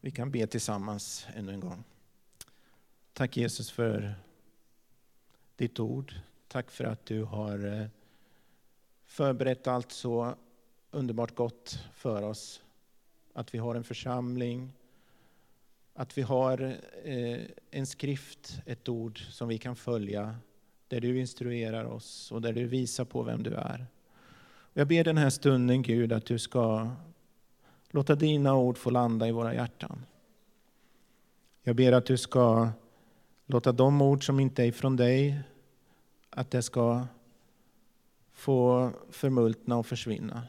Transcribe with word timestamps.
Vi 0.00 0.10
kan 0.10 0.30
be 0.30 0.46
tillsammans 0.46 1.26
ännu 1.34 1.52
en 1.52 1.60
gång. 1.60 1.84
Tack 3.12 3.36
Jesus 3.36 3.70
för 3.70 4.14
ditt 5.56 5.80
ord. 5.80 6.14
Tack 6.48 6.70
för 6.70 6.84
att 6.84 7.06
du 7.06 7.22
har 7.22 7.80
eh, 7.80 7.86
förberett 9.04 9.66
allt 9.66 9.92
så 9.92 10.34
underbart 10.90 11.34
gott 11.34 11.84
för 11.94 12.22
oss. 12.22 12.62
Att 13.32 13.54
vi 13.54 13.58
har 13.58 13.74
en 13.74 13.84
församling, 13.84 14.72
att 15.94 16.18
vi 16.18 16.22
har 16.22 16.76
eh, 17.04 17.40
en 17.70 17.86
skrift, 17.86 18.60
ett 18.66 18.88
ord 18.88 19.18
som 19.18 19.48
vi 19.48 19.58
kan 19.58 19.76
följa, 19.76 20.36
där 20.88 21.00
du 21.00 21.20
instruerar 21.20 21.84
oss 21.84 22.32
och 22.32 22.42
där 22.42 22.52
du 22.52 22.66
visar 22.66 23.04
på 23.04 23.22
vem 23.22 23.42
du 23.42 23.54
är. 23.54 23.86
Jag 24.72 24.88
ber 24.88 25.04
den 25.04 25.18
här 25.18 25.30
stunden 25.30 25.82
Gud 25.82 26.12
att 26.12 26.26
du 26.26 26.38
ska 26.38 26.90
låta 27.90 28.14
dina 28.14 28.54
ord 28.54 28.78
få 28.78 28.90
landa 28.90 29.28
i 29.28 29.32
våra 29.32 29.54
hjärtan. 29.54 30.06
Jag 31.62 31.76
ber 31.76 31.92
att 31.92 32.06
du 32.06 32.16
ska 32.16 32.68
låta 33.46 33.72
de 33.72 34.02
ord 34.02 34.26
som 34.26 34.40
inte 34.40 34.62
är 34.62 34.66
ifrån 34.66 34.96
dig, 34.96 35.40
att 36.30 36.50
det 36.50 36.62
ska 36.62 37.06
få 38.32 38.90
förmultna 39.10 39.76
och 39.76 39.86
försvinna. 39.86 40.42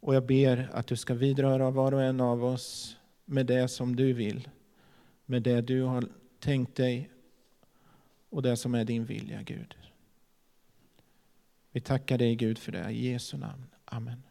Och 0.00 0.14
jag 0.14 0.26
ber 0.26 0.70
att 0.72 0.86
du 0.86 0.96
ska 0.96 1.14
vidröra 1.14 1.70
var 1.70 1.94
och 1.94 2.02
en 2.02 2.20
av 2.20 2.44
oss 2.44 2.96
med 3.24 3.46
det 3.46 3.68
som 3.68 3.96
du 3.96 4.12
vill, 4.12 4.48
med 5.24 5.42
det 5.42 5.60
du 5.60 5.82
har 5.82 6.08
tänkt 6.38 6.74
dig 6.74 7.10
och 8.30 8.42
det 8.42 8.56
som 8.56 8.74
är 8.74 8.84
din 8.84 9.04
vilja, 9.04 9.42
Gud. 9.42 9.74
Vi 11.72 11.80
tackar 11.80 12.18
dig 12.18 12.36
Gud 12.36 12.58
för 12.58 12.72
det, 12.72 12.90
i 12.90 13.10
Jesu 13.10 13.36
namn. 13.36 13.66
Amen. 13.84 14.25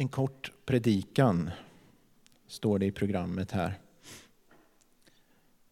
En 0.00 0.08
kort 0.08 0.52
predikan, 0.66 1.50
står 2.46 2.78
det 2.78 2.86
i 2.86 2.92
programmet 2.92 3.50
här. 3.50 3.74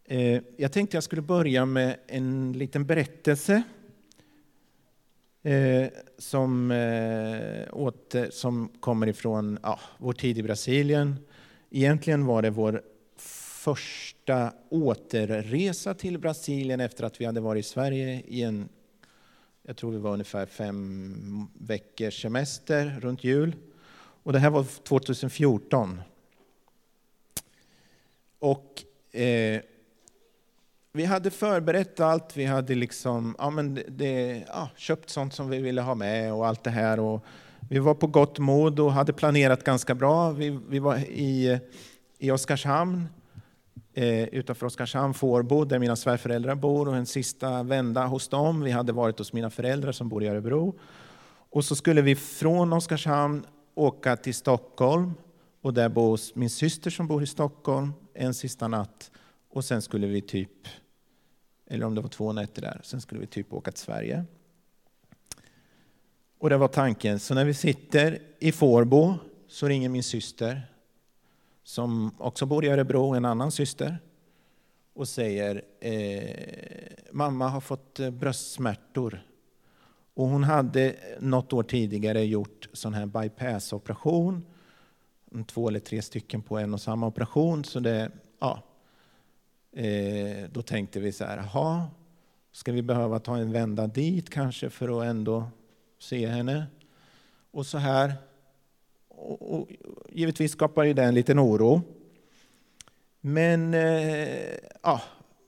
Eh, 0.05 0.43
jag 0.57 0.73
tänkte 0.73 0.97
jag 0.97 1.05
skulle 1.05 1.23
börja 1.23 1.67
med 1.67 1.97
en 2.07 2.53
liten 2.53 2.87
berättelse 2.87 3.63
eh, 5.43 5.87
som, 6.19 6.71
eh, 6.71 7.75
åter, 7.75 8.31
som 8.31 8.69
kommer 8.81 9.07
ifrån 9.07 9.59
ja, 9.63 9.81
vår 9.99 10.13
tid 10.13 10.39
i 10.39 10.43
Brasilien. 10.43 11.17
Egentligen 11.71 12.27
var 12.27 12.43
det 12.43 12.51
vår 12.51 12.83
första 13.17 14.53
återresa 14.69 15.95
till 15.95 16.19
Brasilien 16.19 16.81
efter 16.81 17.05
att 17.05 17.21
vi 17.21 17.25
hade 17.25 17.41
varit 17.41 17.65
i 17.65 17.69
Sverige 17.69 18.23
i 18.27 18.43
en, 18.43 18.69
jag 19.63 19.77
tror 19.77 19.93
vi 19.93 19.99
var 19.99 20.13
ungefär 20.13 20.47
fem 20.47 21.49
veckors 21.59 22.23
semester 22.23 23.01
runt 23.01 23.25
jul. 23.25 23.57
Och 24.27 24.33
det 24.33 24.39
här 24.39 24.51
var 24.51 24.65
2014. 24.83 26.01
Och 28.39 28.83
eh, 29.13 29.61
vi 30.93 31.05
hade 31.05 31.31
förberett 31.31 32.01
allt, 32.01 32.37
vi 32.37 32.45
hade 32.45 32.75
liksom, 32.75 33.37
ja, 33.39 33.51
men 33.51 33.83
det, 33.89 34.45
ja, 34.49 34.69
köpt 34.77 35.11
sånt 35.11 35.35
som 35.35 35.51
vi 35.51 35.59
ville 35.59 35.83
ha 35.83 35.95
med 35.95 36.33
och 36.33 36.47
allt 36.47 36.65
det 36.65 36.71
här. 36.71 37.01
Och 37.01 37.25
vi 37.69 37.79
var 37.79 37.95
på 37.95 38.07
gott 38.07 38.39
mod 38.39 38.81
och 38.81 38.93
hade 38.93 39.13
planerat 39.13 39.65
ganska 39.65 39.95
bra. 39.95 40.31
Vi, 40.31 40.59
vi 40.69 40.79
var 40.79 40.97
i, 40.97 41.61
i 42.19 42.31
Oskarshamn, 42.31 43.09
eh, 43.95 44.25
utanför 44.25 44.67
Oskarshamn, 44.67 45.15
Fårbo, 45.15 45.65
där 45.65 45.79
mina 45.79 45.97
svärföräldrar 45.97 46.55
bor 46.55 46.89
och 46.89 46.97
en 46.97 47.07
sista 47.07 47.63
vända 47.63 48.07
hos 48.07 48.29
dem. 48.29 48.61
Vi 48.61 48.71
hade 48.71 48.93
varit 48.93 49.19
hos 49.19 49.33
mina 49.33 49.51
föräldrar 49.51 49.93
som 49.93 50.09
bor 50.09 50.23
i 50.25 50.29
Örebro. 50.29 50.79
Och 51.51 51.65
så 51.65 51.77
skulle 51.77 52.03
vi 52.03 52.17
från 52.17 52.73
Oskarshamn 52.73 53.47
åka 53.77 54.17
till 54.17 54.35
Stockholm 54.35 55.15
och 55.61 55.75
där 55.75 55.89
bor 55.89 56.21
min 56.35 56.51
syster 56.51 56.91
som 56.91 57.07
bor 57.07 57.23
i 57.23 57.27
Stockholm 57.27 57.93
en 58.15 58.35
sista 58.35 58.69
natt. 58.69 59.11
Och 59.49 59.65
sen 59.65 59.83
skulle 59.83 60.07
vi 60.07 60.23
typ, 60.23 60.69
eller 61.67 61.87
om 61.87 61.95
det 61.95 62.01
var 62.01 62.09
två 62.09 62.33
nätter 62.33 62.63
där, 62.63 62.81
sen 62.85 63.01
skulle 63.01 63.21
vi 63.21 63.27
typ 63.27 63.53
åka 63.53 63.73
till 63.73 63.83
Sverige. 63.83 64.25
Och 66.39 66.51
det 66.51 66.57
var 66.57 66.69
tanken. 66.69 67.19
Så 67.19 67.35
när 67.35 67.45
vi 67.45 67.55
sitter 67.55 68.23
i 68.39 68.53
Fårbo 68.53 69.15
så 69.49 69.69
ringer 69.69 69.89
min 69.89 70.03
syster, 70.03 70.73
som 71.63 72.15
också 72.19 72.47
bor 72.47 72.65
i 72.65 72.69
Örebro, 72.69 73.15
en 73.15 73.25
annan 73.25 73.53
syster, 73.53 73.99
och 74.95 75.09
säger 75.09 75.63
eh, 75.81 77.13
mamma 77.13 77.49
har 77.49 77.61
fått 77.61 78.01
eh, 78.01 78.11
bröstsmärtor. 78.11 79.23
Och 80.17 80.29
hon 80.29 80.45
hade 80.45 80.97
något 81.21 81.53
år 81.53 81.63
tidigare 81.63 82.25
gjort 82.25 82.69
sån 82.73 82.95
här 82.95 83.07
bypassoperation, 83.07 84.45
två 85.47 85.69
eller 85.69 85.81
tre 85.81 86.03
stycken 86.03 86.43
på 86.43 86.59
en 86.59 86.75
och 86.75 86.81
samma 86.81 87.07
operation. 87.07 87.65
Så 87.65 87.81
det, 87.81 88.11
ja, 88.39 88.63
eh, 89.73 90.51
då 90.53 90.63
tänkte 90.63 91.01
vi 91.01 91.13
så 91.13 91.25
här, 91.25 91.37
jaha, 91.37 91.87
ska 92.53 92.73
vi 92.73 92.83
behöva 92.83 93.19
ta 93.19 93.37
en 93.37 93.53
vända 93.53 93.87
dit 93.87 94.31
kanske 94.31 94.71
för 94.71 95.01
att 95.01 95.07
ändå 95.07 95.45
se 95.99 96.27
henne. 96.27 96.67
Och 97.51 97.67
så 97.67 97.79
här. 97.79 98.13
Och, 99.09 99.55
och, 99.55 99.69
givetvis 100.09 100.53
skapar 100.53 100.85
det 100.85 101.05
en 101.05 101.15
liten 101.15 101.41
oro. 101.41 101.83
Men 103.21 103.75
eh, 103.75 104.55
ja, 104.83 105.03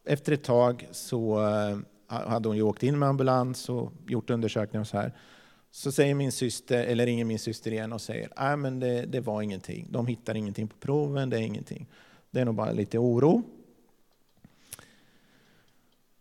efter 0.04 0.32
ett 0.32 0.44
tag 0.44 0.88
så 0.90 1.46
eh, 1.46 1.78
hade 2.08 2.48
hon 2.48 2.56
ju 2.56 2.62
åkt 2.62 2.82
in 2.82 2.98
med 2.98 3.08
ambulans 3.08 3.68
och 3.68 3.92
gjort 4.06 4.30
undersökningar 4.30 4.80
och 4.80 4.86
så 4.86 4.96
här. 4.96 5.12
Så 5.70 5.92
säger 5.92 6.14
min 6.14 6.32
syster, 6.32 6.84
eller 6.84 7.06
ringer 7.06 7.24
min 7.24 7.38
syster 7.38 7.72
igen 7.72 7.92
och 7.92 8.00
säger 8.00 8.28
att 8.36 8.58
men 8.58 8.80
det, 8.80 9.06
det 9.06 9.20
var 9.20 9.42
ingenting. 9.42 9.86
De 9.90 10.06
hittar 10.06 10.34
ingenting 10.34 10.68
på 10.68 10.76
proven, 10.76 11.30
det 11.30 11.36
är 11.36 11.40
ingenting. 11.42 11.86
Det 12.30 12.40
är 12.40 12.44
nog 12.44 12.54
bara 12.54 12.72
lite 12.72 12.98
oro. 12.98 13.42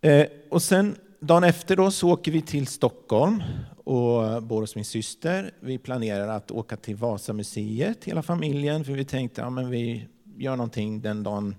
Eh, 0.02 0.28
och 0.50 0.62
sen 0.62 0.96
dagen 1.20 1.44
efter 1.44 1.75
då 1.75 1.92
så 1.92 2.12
åker 2.12 2.31
vi 2.31 2.42
till 2.42 2.68
Stockholm 2.68 3.44
och 3.84 4.44
bor 4.44 4.62
hos 4.62 4.75
min 4.75 4.86
syster. 4.86 5.52
Vi 5.59 5.78
planerar 5.78 6.28
att 6.28 6.52
åka 6.52 6.78
till 6.78 6.96
Vasamuseet, 6.96 8.04
hela 8.04 8.22
familjen, 8.24 8.86
för 8.86 8.94
vi 8.94 9.06
tänkte 9.06 9.46
att 9.46 9.54
ja, 9.64 9.64
vi 9.64 10.08
gör 10.38 10.56
någonting 10.56 11.02
den 11.02 11.24
dagen 11.24 11.56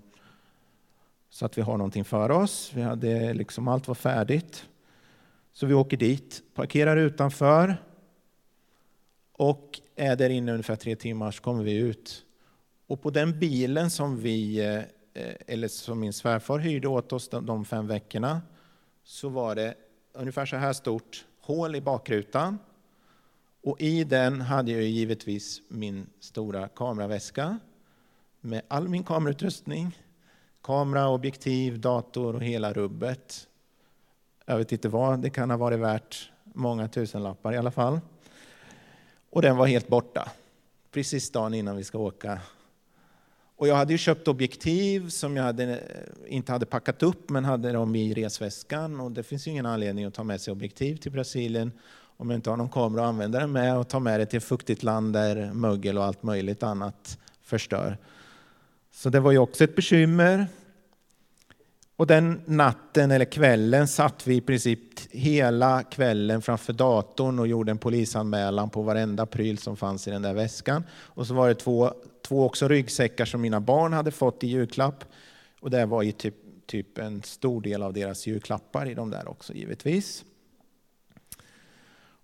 så 1.29 1.45
att 1.45 1.57
vi 1.57 1.61
har 1.61 1.77
någonting 1.77 2.05
för 2.05 2.31
oss. 2.31 2.71
Vi 2.73 2.81
hade 2.81 3.33
liksom, 3.33 3.67
allt 3.67 3.87
var 3.87 3.95
färdigt. 3.95 4.65
Så 5.51 5.65
vi 5.65 5.73
åker 5.73 5.97
dit, 5.97 6.43
parkerar 6.53 6.97
utanför 6.97 7.77
och 9.31 9.79
är 9.95 10.15
där 10.15 10.29
inne 10.29 10.51
ungefär 10.51 10.75
tre 10.75 10.95
timmar 10.95 11.31
så 11.31 11.41
kommer 11.41 11.63
vi 11.63 11.75
ut. 11.75 12.25
Och 12.87 13.01
på 13.01 13.09
den 13.09 13.39
bilen 13.39 13.89
som 13.89 14.17
vi, 14.17 14.59
eh, 15.13 15.33
eller 15.47 15.67
som 15.67 15.99
min 15.99 16.13
svärfar 16.13 16.59
hyrde 16.59 16.87
åt 16.87 17.13
oss 17.13 17.29
de 17.29 17.65
fem 17.65 17.87
veckorna, 17.87 18.41
så 19.03 19.29
var 19.29 19.55
det 19.55 19.75
ungefär 20.13 20.45
så 20.45 20.55
här 20.55 20.73
stort 20.73 21.25
hål 21.41 21.75
i 21.75 21.81
bakrutan. 21.81 22.59
Och 23.63 23.81
i 23.81 24.03
den 24.03 24.41
hade 24.41 24.71
jag 24.71 24.83
givetvis 24.83 25.61
min 25.67 26.07
stora 26.19 26.67
kameraväska 26.67 27.59
med 28.41 28.61
all 28.67 28.87
min 28.87 29.03
kamerautrustning, 29.03 29.97
kamera, 30.63 31.09
objektiv, 31.09 31.79
dator 31.79 32.35
och 32.35 32.43
hela 32.43 32.73
rubbet. 32.73 33.47
Jag 34.45 34.57
vet 34.57 34.71
inte 34.71 34.89
vad, 34.89 35.19
det 35.19 35.29
kan 35.29 35.49
ha 35.49 35.57
varit 35.57 35.79
värt 35.79 36.31
många 36.43 36.87
tusenlappar 36.87 37.53
i 37.53 37.57
alla 37.57 37.71
fall. 37.71 37.99
Och 39.29 39.41
den 39.41 39.57
var 39.57 39.67
helt 39.67 39.87
borta, 39.87 40.31
precis 40.91 41.31
dagen 41.31 41.53
innan 41.53 41.77
vi 41.77 41.83
ska 41.83 41.97
åka 41.97 42.41
och 43.59 43.67
jag 43.67 43.75
hade 43.75 43.91
ju 43.91 43.97
köpt 43.97 44.27
objektiv 44.27 45.09
som 45.09 45.35
jag 45.35 45.43
hade, 45.43 45.63
eh, 45.63 45.77
inte 46.27 46.51
hade 46.51 46.65
packat 46.65 47.03
upp 47.03 47.29
men 47.29 47.45
hade 47.45 47.71
dem 47.71 47.95
i 47.95 48.13
resväskan. 48.13 48.99
Och 48.99 49.11
det 49.11 49.23
finns 49.23 49.47
ingen 49.47 49.65
anledning 49.65 50.05
att 50.05 50.13
ta 50.13 50.23
med 50.23 50.41
sig 50.41 50.51
objektiv 50.51 50.95
till 50.95 51.11
Brasilien 51.11 51.71
om 52.17 52.29
jag 52.29 52.37
inte 52.37 52.49
har 52.49 52.57
någon 52.57 52.69
kamera 52.69 53.01
att 53.01 53.09
använda 53.09 53.39
den 53.39 53.51
med 53.51 53.77
och 53.77 53.87
ta 53.87 53.99
med 53.99 54.19
det 54.19 54.25
till 54.25 54.37
ett 54.37 54.43
fuktigt 54.43 54.83
land 54.83 55.13
där 55.13 55.53
mögel 55.53 55.97
och 55.97 56.03
allt 56.03 56.23
möjligt 56.23 56.63
annat 56.63 57.19
förstör. 57.41 57.97
Så 58.99 59.09
det 59.09 59.19
var 59.19 59.31
ju 59.31 59.37
också 59.37 59.63
ett 59.63 59.75
bekymmer. 59.75 60.47
Och 61.95 62.07
den 62.07 62.41
natten 62.45 63.11
eller 63.11 63.25
kvällen 63.25 63.87
satt 63.87 64.27
vi 64.27 64.35
i 64.35 64.41
princip 64.41 64.79
hela 65.11 65.83
kvällen 65.83 66.41
framför 66.41 66.73
datorn 66.73 67.39
och 67.39 67.47
gjorde 67.47 67.71
en 67.71 67.77
polisanmälan 67.77 68.69
på 68.69 68.81
varenda 68.81 69.25
pryl 69.25 69.57
som 69.57 69.77
fanns 69.77 70.07
i 70.07 70.11
den 70.11 70.21
där 70.21 70.33
väskan. 70.33 70.83
Och 70.91 71.27
så 71.27 71.33
var 71.33 71.47
det 71.47 71.55
två, 71.55 71.93
två 72.27 72.45
också 72.45 72.67
ryggsäckar 72.67 73.25
som 73.25 73.41
mina 73.41 73.59
barn 73.59 73.93
hade 73.93 74.11
fått 74.11 74.43
i 74.43 74.47
julklapp. 74.47 75.03
Och 75.59 75.69
det 75.69 75.85
var 75.85 76.01
ju 76.01 76.11
typ, 76.11 76.35
typ 76.65 76.97
en 76.97 77.23
stor 77.23 77.61
del 77.61 77.83
av 77.83 77.93
deras 77.93 78.27
julklappar 78.27 78.89
i 78.89 78.93
de 78.93 79.09
där 79.09 79.29
också 79.29 79.53
givetvis. 79.53 80.23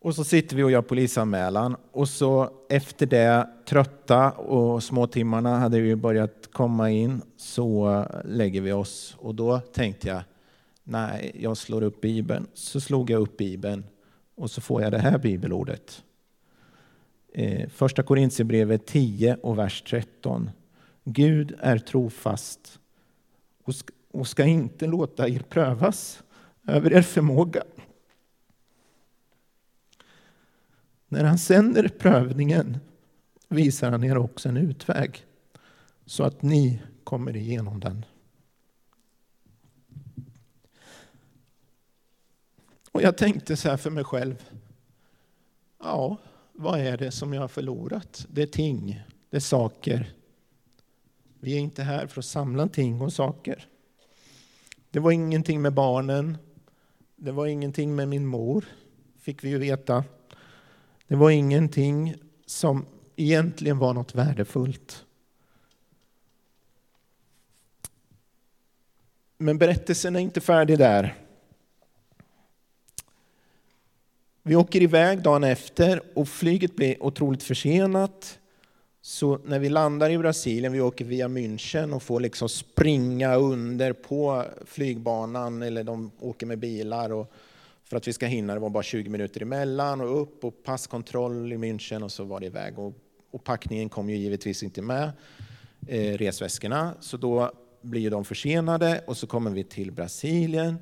Och 0.06 0.16
så 0.16 0.24
sitter 0.24 0.56
vi 0.56 0.64
och 0.64 0.72
gör 0.72 0.82
polisanmälan 0.82 1.76
och 1.92 2.10
så 2.10 2.50
efter 2.70 3.06
det, 3.06 3.50
trötta 3.66 4.32
och 4.32 4.84
småtimmarna 4.84 5.60
hade 5.60 5.78
ju 5.78 5.96
börjat 5.96 6.50
komma 6.52 6.92
in, 6.92 7.22
så 7.38 8.06
lägger 8.26 8.62
vi 8.62 8.72
oss. 8.72 9.16
Och 9.20 9.36
då 9.36 9.60
tänkte 9.60 10.08
jag, 10.08 10.24
nej, 10.84 11.32
jag 11.40 11.58
slår 11.58 11.84
upp 11.84 12.02
Bibeln. 12.02 12.48
Så 12.54 12.82
slog 12.82 13.10
jag 13.10 13.22
upp 13.22 13.38
Bibeln 13.38 13.84
Och 14.36 14.52
så 14.52 14.62
får 14.62 14.82
jag 14.82 14.92
det 14.92 15.00
här 15.00 15.18
bibelordet. 15.18 16.04
Eh, 17.34 17.70
första 17.70 18.04
Korintierbrevet 18.04 18.86
10 18.86 19.38
och 19.44 19.60
vers 19.60 19.82
13. 19.82 20.50
Gud 21.04 21.56
är 21.60 21.78
trofast 21.78 22.80
och 24.12 24.28
ska 24.28 24.44
inte 24.44 24.88
låta 24.88 25.28
er 25.28 25.44
prövas 25.50 26.24
över 26.68 26.94
er 26.94 27.02
förmåga. 27.02 27.64
När 31.16 31.24
han 31.24 31.38
sänder 31.38 31.88
prövningen 31.88 32.78
visar 33.48 33.92
han 33.92 34.04
er 34.04 34.18
också 34.18 34.50
en 34.50 34.58
utväg 34.58 35.26
så 36.06 36.24
att 36.24 36.42
ni 36.42 36.82
kommer 37.04 37.36
igenom 37.36 37.80
den. 37.80 38.06
Och 42.92 43.02
jag 43.02 43.18
tänkte 43.18 43.58
så 43.58 43.70
här 43.70 43.78
för 43.78 43.90
mig 43.90 44.04
själv. 44.04 44.50
Ja, 45.80 46.18
vad 46.52 46.80
är 46.80 46.98
det 46.98 47.12
som 47.12 47.34
jag 47.34 47.42
har 47.42 47.48
förlorat? 47.48 48.26
Det 48.30 48.42
är 48.42 48.48
ting, 48.48 49.04
det 49.30 49.38
är 49.38 49.42
saker. 49.42 50.14
Vi 51.40 51.54
är 51.54 51.60
inte 51.60 51.84
här 51.84 52.08
för 52.08 52.22
att 52.22 52.26
samla 52.26 52.68
ting 52.68 53.02
och 53.02 53.14
saker. 53.14 53.68
Det 54.92 55.00
var 55.00 55.12
ingenting 55.12 55.62
med 55.62 55.74
barnen. 55.74 56.38
Det 57.16 57.32
var 57.32 57.48
ingenting 57.48 57.96
med 57.96 58.08
min 58.08 58.26
mor, 58.26 58.66
fick 59.20 59.44
vi 59.44 59.50
ju 59.50 59.58
veta. 59.58 60.04
Det 61.08 61.16
var 61.16 61.30
ingenting 61.30 62.16
som 62.46 62.86
egentligen 63.16 63.78
var 63.78 63.94
något 63.94 64.16
värdefullt. 64.16 65.06
Men 69.38 69.58
berättelsen 69.58 70.16
är 70.16 70.20
inte 70.20 70.42
färdig 70.42 70.78
där. 70.78 71.16
Vi 74.44 74.56
åker 74.56 74.82
iväg 74.82 75.22
dagen 75.22 75.44
efter 75.44 76.02
och 76.14 76.28
flyget 76.28 76.76
blir 76.76 77.04
otroligt 77.04 77.44
försenat. 77.44 78.40
Så 79.02 79.40
när 79.46 79.60
vi 79.60 79.70
landar 79.70 80.10
i 80.10 80.18
Brasilien, 80.18 80.74
vi 80.74 80.82
åker 80.82 81.06
via 81.06 81.28
München 81.28 81.94
och 81.94 82.04
får 82.04 82.20
liksom 82.20 82.50
springa 82.50 83.36
under 83.36 83.94
på 83.94 84.46
flygbanan, 84.66 85.62
eller 85.62 85.84
de 85.84 86.12
åker 86.20 86.46
med 86.46 86.60
bilar 86.60 87.12
och 87.12 87.32
för 87.90 87.98
att 87.98 88.08
vi 88.08 88.14
ska 88.14 88.26
hinna. 88.26 88.54
Det 88.54 88.60
var 88.60 88.70
bara 88.70 88.84
20 88.84 89.10
minuter 89.10 89.42
emellan 89.42 90.02
och 90.02 90.22
upp 90.22 90.44
och 90.44 90.64
passkontroll 90.64 91.54
i 91.54 91.58
München 91.58 92.04
och 92.04 92.12
så 92.12 92.24
var 92.24 92.40
det 92.40 92.46
iväg. 92.46 92.80
Och, 92.80 92.94
och 93.32 93.44
packningen 93.44 93.90
kom 93.90 94.10
ju 94.10 94.16
givetvis 94.16 94.64
inte 94.64 94.82
med, 94.82 95.12
eh, 95.88 96.18
resväskorna, 96.18 96.94
så 97.00 97.18
då 97.18 97.52
blir 97.82 98.12
de 98.12 98.26
försenade 98.26 99.04
och 99.08 99.18
så 99.18 99.28
kommer 99.28 99.52
vi 99.52 99.64
till 99.64 99.92
Brasilien. 99.92 100.78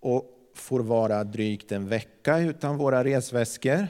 Och 0.00 0.34
får 0.58 0.80
vara 0.80 1.24
drygt 1.24 1.72
en 1.72 1.88
vecka 1.88 2.38
utan 2.38 2.76
våra 2.76 3.04
resväskor. 3.04 3.86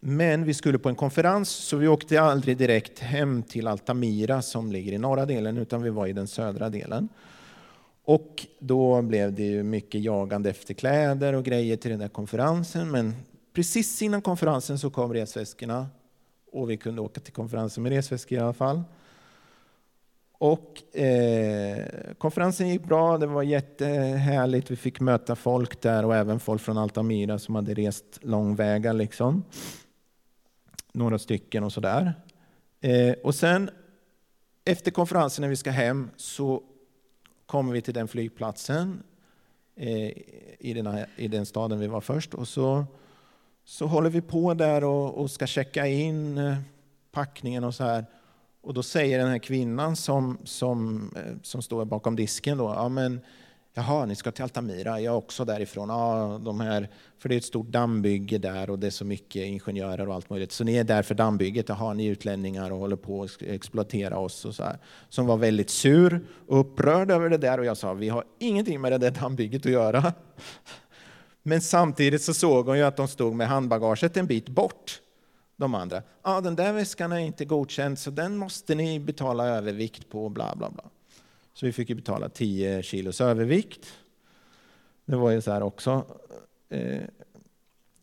Men 0.00 0.44
vi 0.44 0.54
skulle 0.54 0.78
på 0.78 0.88
en 0.88 0.94
konferens 0.94 1.50
så 1.50 1.76
vi 1.76 1.88
åkte 1.88 2.20
aldrig 2.20 2.56
direkt 2.56 2.98
hem 2.98 3.42
till 3.42 3.66
Altamira 3.66 4.42
som 4.42 4.72
ligger 4.72 4.92
i 4.92 4.98
norra 4.98 5.26
delen 5.26 5.56
utan 5.56 5.82
vi 5.82 5.90
var 5.90 6.06
i 6.06 6.12
den 6.12 6.26
södra 6.26 6.70
delen. 6.70 7.08
Och 8.10 8.46
då 8.58 9.02
blev 9.02 9.34
det 9.34 9.42
ju 9.42 9.62
mycket 9.62 10.00
jagande 10.00 10.50
efter 10.50 10.74
kläder 10.74 11.32
och 11.32 11.44
grejer 11.44 11.76
till 11.76 11.90
den 11.90 12.00
där 12.00 12.08
konferensen. 12.08 12.90
Men 12.90 13.14
precis 13.52 14.02
innan 14.02 14.22
konferensen 14.22 14.78
så 14.78 14.90
kom 14.90 15.14
resväskorna 15.14 15.88
och 16.52 16.70
vi 16.70 16.76
kunde 16.76 17.00
åka 17.00 17.20
till 17.20 17.32
konferensen 17.32 17.82
med 17.82 17.92
resväskor 17.92 18.38
i 18.38 18.40
alla 18.40 18.52
fall. 18.52 18.82
Och 20.32 20.96
eh, 20.96 21.84
konferensen 22.18 22.68
gick 22.68 22.84
bra, 22.84 23.18
det 23.18 23.26
var 23.26 23.42
jättehärligt. 23.42 24.70
Vi 24.70 24.76
fick 24.76 25.00
möta 25.00 25.36
folk 25.36 25.80
där 25.80 26.04
och 26.04 26.16
även 26.16 26.40
folk 26.40 26.62
från 26.62 26.78
Altamira 26.78 27.38
som 27.38 27.54
hade 27.54 27.74
rest 27.74 28.18
långväga. 28.20 28.92
Liksom. 28.92 29.44
Några 30.92 31.18
stycken 31.18 31.64
och 31.64 31.72
sådär. 31.72 32.14
Eh, 32.80 33.12
och 33.24 33.34
sen 33.34 33.70
efter 34.64 34.90
konferensen 34.90 35.42
när 35.42 35.48
vi 35.48 35.56
ska 35.56 35.70
hem 35.70 36.10
så 36.16 36.62
kommer 37.50 37.72
vi 37.72 37.82
till 37.82 37.94
den 37.94 38.08
flygplatsen 38.08 39.02
eh, 39.76 40.12
i, 40.58 40.72
den 40.74 40.86
här, 40.86 41.06
i 41.16 41.28
den 41.28 41.46
staden 41.46 41.78
vi 41.78 41.86
var 41.86 42.00
först. 42.00 42.34
Och 42.34 42.48
så, 42.48 42.84
så 43.64 43.86
håller 43.86 44.10
vi 44.10 44.20
på 44.20 44.54
där 44.54 44.84
och, 44.84 45.14
och 45.14 45.30
ska 45.30 45.46
checka 45.46 45.86
in 45.86 46.38
eh, 46.38 46.56
packningen 47.12 47.64
och 47.64 47.74
så 47.74 47.84
här. 47.84 48.06
Och 48.60 48.74
då 48.74 48.82
säger 48.82 49.18
den 49.18 49.28
här 49.28 49.38
kvinnan 49.38 49.96
som, 49.96 50.38
som, 50.44 51.10
eh, 51.16 51.36
som 51.42 51.62
står 51.62 51.84
bakom 51.84 52.16
disken 52.16 52.58
då, 52.58 52.64
ja 52.64 52.88
men 52.88 53.20
Jaha, 53.74 54.06
ni 54.06 54.16
ska 54.16 54.30
till 54.30 54.42
Altamira, 54.42 55.00
jag 55.00 55.14
är 55.14 55.18
också 55.18 55.44
därifrån. 55.44 55.88
Ja, 55.88 56.40
de 56.44 56.60
här, 56.60 56.88
för 57.18 57.28
det 57.28 57.34
är 57.34 57.36
ett 57.36 57.44
stort 57.44 57.66
dammbygge 57.66 58.38
där 58.38 58.70
och 58.70 58.78
det 58.78 58.86
är 58.86 58.90
så 58.90 59.04
mycket 59.04 59.46
ingenjörer 59.46 60.08
och 60.08 60.14
allt 60.14 60.30
möjligt. 60.30 60.52
Så 60.52 60.64
ni 60.64 60.76
är 60.76 60.84
där 60.84 61.02
för 61.02 61.14
dammbygget, 61.14 61.68
jaha, 61.68 61.94
ni 61.94 62.06
är 62.06 62.10
utlänningar 62.10 62.70
och 62.70 62.78
håller 62.78 62.96
på 62.96 63.22
att 63.22 63.42
exploatera 63.42 64.18
oss. 64.18 64.44
Och 64.44 64.54
så 64.54 64.62
här. 64.62 64.78
Som 65.08 65.26
var 65.26 65.36
väldigt 65.36 65.70
sur 65.70 66.26
och 66.46 66.60
upprörd 66.60 67.10
över 67.10 67.30
det 67.30 67.38
där 67.38 67.58
och 67.58 67.64
jag 67.64 67.76
sa, 67.76 67.94
vi 67.94 68.08
har 68.08 68.24
ingenting 68.38 68.80
med 68.80 68.92
det 68.92 68.98
där 68.98 69.10
dammbygget 69.10 69.66
att 69.66 69.72
göra. 69.72 70.12
Men 71.42 71.60
samtidigt 71.60 72.22
så 72.22 72.34
såg 72.34 72.66
hon 72.66 72.78
ju 72.78 72.84
att 72.84 72.96
de 72.96 73.08
stod 73.08 73.34
med 73.34 73.48
handbagaget 73.48 74.16
en 74.16 74.26
bit 74.26 74.48
bort 74.48 75.00
de 75.56 75.74
andra. 75.74 76.02
Ja, 76.22 76.40
den 76.40 76.56
där 76.56 76.72
väskan 76.72 77.12
är 77.12 77.18
inte 77.18 77.44
godkänd 77.44 77.98
så 77.98 78.10
den 78.10 78.36
måste 78.36 78.74
ni 78.74 79.00
betala 79.00 79.48
övervikt 79.48 80.10
på, 80.10 80.28
bla 80.28 80.56
bla 80.56 80.70
bla. 80.70 80.84
Så 81.60 81.66
vi 81.66 81.72
fick 81.72 81.88
ju 81.88 81.94
betala 81.94 82.28
10 82.28 82.82
kilos 82.82 83.20
övervikt. 83.20 83.98
Det 85.04 85.16
var 85.16 85.30
ju 85.30 85.40
så 85.40 85.52
här 85.52 85.62
också. 85.62 86.04
Eh, 86.68 87.02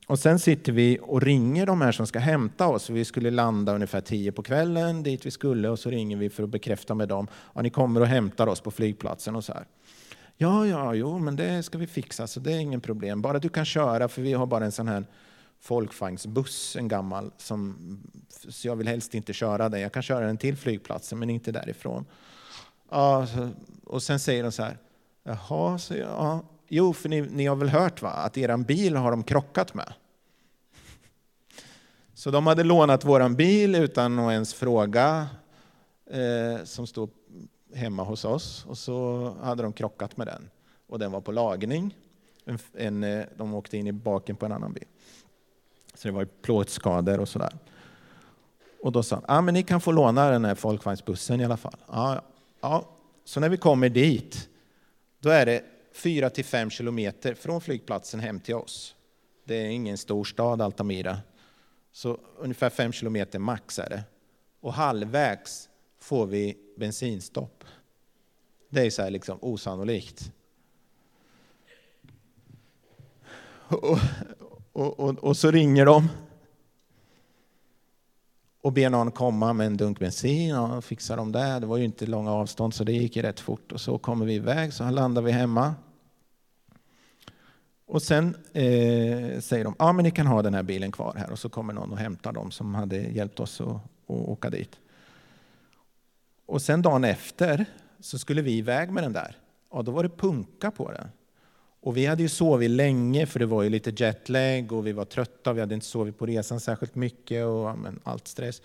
och 0.07 0.19
sen 0.19 0.39
sitter 0.39 0.71
vi 0.71 0.99
och 1.01 1.21
ringer 1.21 1.65
de 1.65 1.81
här 1.81 1.91
som 1.91 2.07
ska 2.07 2.19
hämta 2.19 2.67
oss. 2.67 2.89
Vi 2.89 3.05
skulle 3.05 3.31
landa 3.31 3.75
ungefär 3.75 4.01
10 4.01 4.31
på 4.31 4.43
kvällen 4.43 5.03
dit 5.03 5.25
vi 5.25 5.31
skulle 5.31 5.69
och 5.69 5.79
så 5.79 5.89
ringer 5.89 6.17
vi 6.17 6.29
för 6.29 6.43
att 6.43 6.49
bekräfta 6.49 6.95
med 6.95 7.07
dem. 7.07 7.27
Ja, 7.53 7.61
ni 7.61 7.69
kommer 7.69 8.01
och 8.01 8.07
hämtar 8.07 8.47
oss 8.47 8.61
på 8.61 8.71
flygplatsen 8.71 9.35
och 9.35 9.43
så 9.43 9.53
här. 9.53 9.65
Ja, 10.35 10.67
ja, 10.67 10.93
jo, 10.93 11.19
men 11.19 11.35
det 11.35 11.63
ska 11.63 11.77
vi 11.77 11.87
fixa 11.87 12.27
så 12.27 12.39
det 12.39 12.53
är 12.53 12.59
ingen 12.59 12.81
problem. 12.81 13.21
Bara 13.21 13.39
du 13.39 13.49
kan 13.49 13.65
köra 13.65 14.07
för 14.07 14.21
vi 14.21 14.33
har 14.33 14.45
bara 14.45 14.65
en 14.65 14.71
sån 14.71 14.87
här 14.87 15.05
folkvagnsbuss, 15.59 16.75
en 16.75 16.87
gammal, 16.87 17.31
som, 17.37 17.77
så 18.29 18.67
jag 18.67 18.75
vill 18.75 18.87
helst 18.87 19.15
inte 19.15 19.33
köra 19.33 19.69
den. 19.69 19.81
Jag 19.81 19.91
kan 19.91 20.03
köra 20.03 20.25
den 20.25 20.37
till 20.37 20.57
flygplatsen, 20.57 21.19
men 21.19 21.29
inte 21.29 21.51
därifrån. 21.51 22.05
Ja, 22.89 23.27
och 23.83 24.03
sen 24.03 24.19
säger 24.19 24.43
de 24.43 24.51
så 24.51 24.63
här, 24.63 24.77
jaha, 25.23 25.77
så 25.77 25.95
ja, 25.95 26.43
jo, 26.67 26.93
för 26.93 27.09
ni, 27.09 27.21
ni 27.21 27.45
har 27.45 27.55
väl 27.55 27.69
hört 27.69 28.01
va, 28.01 28.09
att 28.09 28.37
er 28.37 28.57
bil 28.57 28.95
har 28.95 29.11
de 29.11 29.23
krockat 29.23 29.73
med? 29.73 29.93
Så 32.13 32.31
de 32.31 32.47
hade 32.47 32.63
lånat 32.63 33.05
vår 33.05 33.29
bil 33.29 33.75
utan 33.75 34.19
att 34.19 34.31
ens 34.31 34.53
fråga, 34.53 35.27
eh, 36.05 36.63
som 36.63 36.87
stod 36.87 37.09
hemma 37.73 38.03
hos 38.03 38.25
oss, 38.25 38.65
och 38.65 38.77
så 38.77 39.35
hade 39.43 39.63
de 39.63 39.73
krockat 39.73 40.17
med 40.17 40.27
den. 40.27 40.49
Och 40.87 40.99
den 40.99 41.11
var 41.11 41.21
på 41.21 41.31
lagning. 41.31 41.95
En, 42.45 42.59
en, 42.73 43.03
eh, 43.03 43.25
de 43.37 43.53
åkte 43.53 43.77
in 43.77 43.87
i 43.87 43.91
baken 43.91 44.35
på 44.35 44.45
en 44.45 44.51
annan 44.51 44.73
bil. 44.73 44.85
Så 45.93 46.07
det 46.07 46.11
var 46.11 46.25
plåtskador 46.25 47.19
och 47.19 47.29
sådär. 47.29 47.53
Och 48.83 48.91
då 48.91 49.03
sa 49.03 49.15
han, 49.15 49.25
ah, 49.27 49.41
men 49.41 49.53
ni 49.53 49.63
kan 49.63 49.81
få 49.81 49.91
låna 49.91 50.29
den 50.29 50.45
här 50.45 50.55
folkvagnsbussen 50.55 51.41
i 51.41 51.45
alla 51.45 51.57
fall. 51.57 51.77
Ja, 51.87 52.21
ja. 52.61 52.93
Så 53.23 53.39
när 53.39 53.49
vi 53.49 53.57
kommer 53.57 53.89
dit, 53.89 54.49
då 55.19 55.29
är 55.29 55.45
det 55.45 55.63
4 55.93 56.29
till 56.29 56.45
5 56.45 56.69
kilometer 56.69 57.33
från 57.33 57.61
flygplatsen 57.61 58.19
hem 58.19 58.39
till 58.39 58.55
oss. 58.55 58.95
Det 59.43 59.55
är 59.55 59.69
ingen 59.69 59.97
stor 59.97 60.23
stad, 60.23 60.61
Altamira. 60.61 61.17
Så 61.91 62.19
ungefär 62.37 62.69
5 62.69 62.91
kilometer 62.91 63.39
max 63.39 63.79
är 63.79 63.89
det. 63.89 64.03
Och 64.59 64.73
halvvägs 64.73 65.69
får 65.99 66.25
vi 66.25 66.57
bensinstopp. 66.77 67.63
Det 68.69 68.85
är 68.85 68.89
så 68.89 69.01
här 69.01 69.09
liksom 69.09 69.37
osannolikt. 69.41 70.31
Och, 73.69 73.99
och, 74.71 74.99
och, 74.99 75.23
och, 75.23 75.37
så 75.37 75.51
ringer 75.51 75.85
de 75.85 76.09
och 78.61 78.73
ber 78.73 78.89
någon 78.89 79.11
komma 79.11 79.53
med 79.53 79.67
en 79.67 79.77
dunk 79.77 79.99
bensin 79.99 80.55
och 80.55 80.83
fixa 80.83 81.15
dem 81.15 81.31
det. 81.31 81.59
Det 81.59 81.65
var 81.65 81.77
ju 81.77 81.85
inte 81.85 82.05
långa 82.05 82.31
avstånd 82.31 82.73
så 82.73 82.83
det 82.83 82.91
gick 82.91 83.15
ju 83.15 83.21
rätt 83.21 83.39
fort. 83.39 83.71
Och 83.71 83.81
så 83.81 83.97
kommer 83.97 84.25
vi 84.25 84.33
iväg, 84.33 84.73
så 84.73 84.89
landar 84.89 85.21
vi 85.21 85.31
hemma. 85.31 85.75
Och 87.85 88.01
sen 88.01 88.35
eh, 88.53 89.39
säger 89.39 89.63
de, 89.63 89.75
ja 89.79 89.93
men 89.93 90.03
ni 90.03 90.11
kan 90.11 90.27
ha 90.27 90.41
den 90.41 90.53
här 90.53 90.63
bilen 90.63 90.91
kvar 90.91 91.15
här. 91.17 91.31
Och 91.31 91.39
så 91.39 91.49
kommer 91.49 91.73
någon 91.73 91.91
och 91.91 91.97
hämtar 91.97 92.31
dem 92.31 92.51
som 92.51 92.75
hade 92.75 92.97
hjälpt 92.97 93.39
oss 93.39 93.61
att, 93.61 93.67
att 93.67 93.81
åka 94.09 94.49
dit. 94.49 94.79
Och 96.45 96.61
sen 96.61 96.81
dagen 96.81 97.03
efter 97.03 97.65
så 97.99 98.19
skulle 98.19 98.41
vi 98.41 98.57
iväg 98.57 98.91
med 98.91 99.03
den 99.03 99.13
där. 99.13 99.37
Och 99.69 99.83
då 99.83 99.91
var 99.91 100.03
det 100.03 100.09
punka 100.09 100.71
på 100.71 100.91
den. 100.91 101.07
Och 101.79 101.97
vi 101.97 102.05
hade 102.05 102.23
ju 102.23 102.29
sovit 102.29 102.71
länge 102.71 103.25
för 103.25 103.39
det 103.39 103.45
var 103.45 103.63
ju 103.63 103.69
lite 103.69 104.03
jetlag 104.03 104.71
och 104.71 104.87
vi 104.87 104.91
var 104.91 105.05
trötta. 105.05 105.53
Vi 105.53 105.59
hade 105.59 105.75
inte 105.75 105.87
sovit 105.87 106.17
på 106.17 106.25
resan 106.25 106.59
särskilt 106.59 106.95
mycket 106.95 107.45
och 107.45 107.79
men, 107.79 107.99
allt 108.03 108.27
stress. 108.27 108.61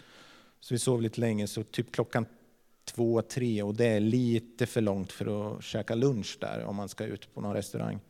Så 0.61 0.75
vi 0.75 0.78
sov 0.78 1.02
lite 1.02 1.21
länge, 1.21 1.47
så 1.47 1.62
typ 1.62 1.92
klockan 1.92 2.26
två, 2.85 3.23
tre 3.23 3.62
och 3.62 3.75
det 3.75 3.87
är 3.87 4.00
lite 4.00 4.66
för 4.66 4.81
långt 4.81 5.12
för 5.12 5.57
att 5.57 5.64
käka 5.64 5.95
lunch 5.95 6.38
där 6.40 6.64
om 6.64 6.76
man 6.76 6.88
ska 6.88 7.04
ut 7.04 7.35
på 7.35 7.40
någon 7.40 7.54
restaurang. 7.54 8.00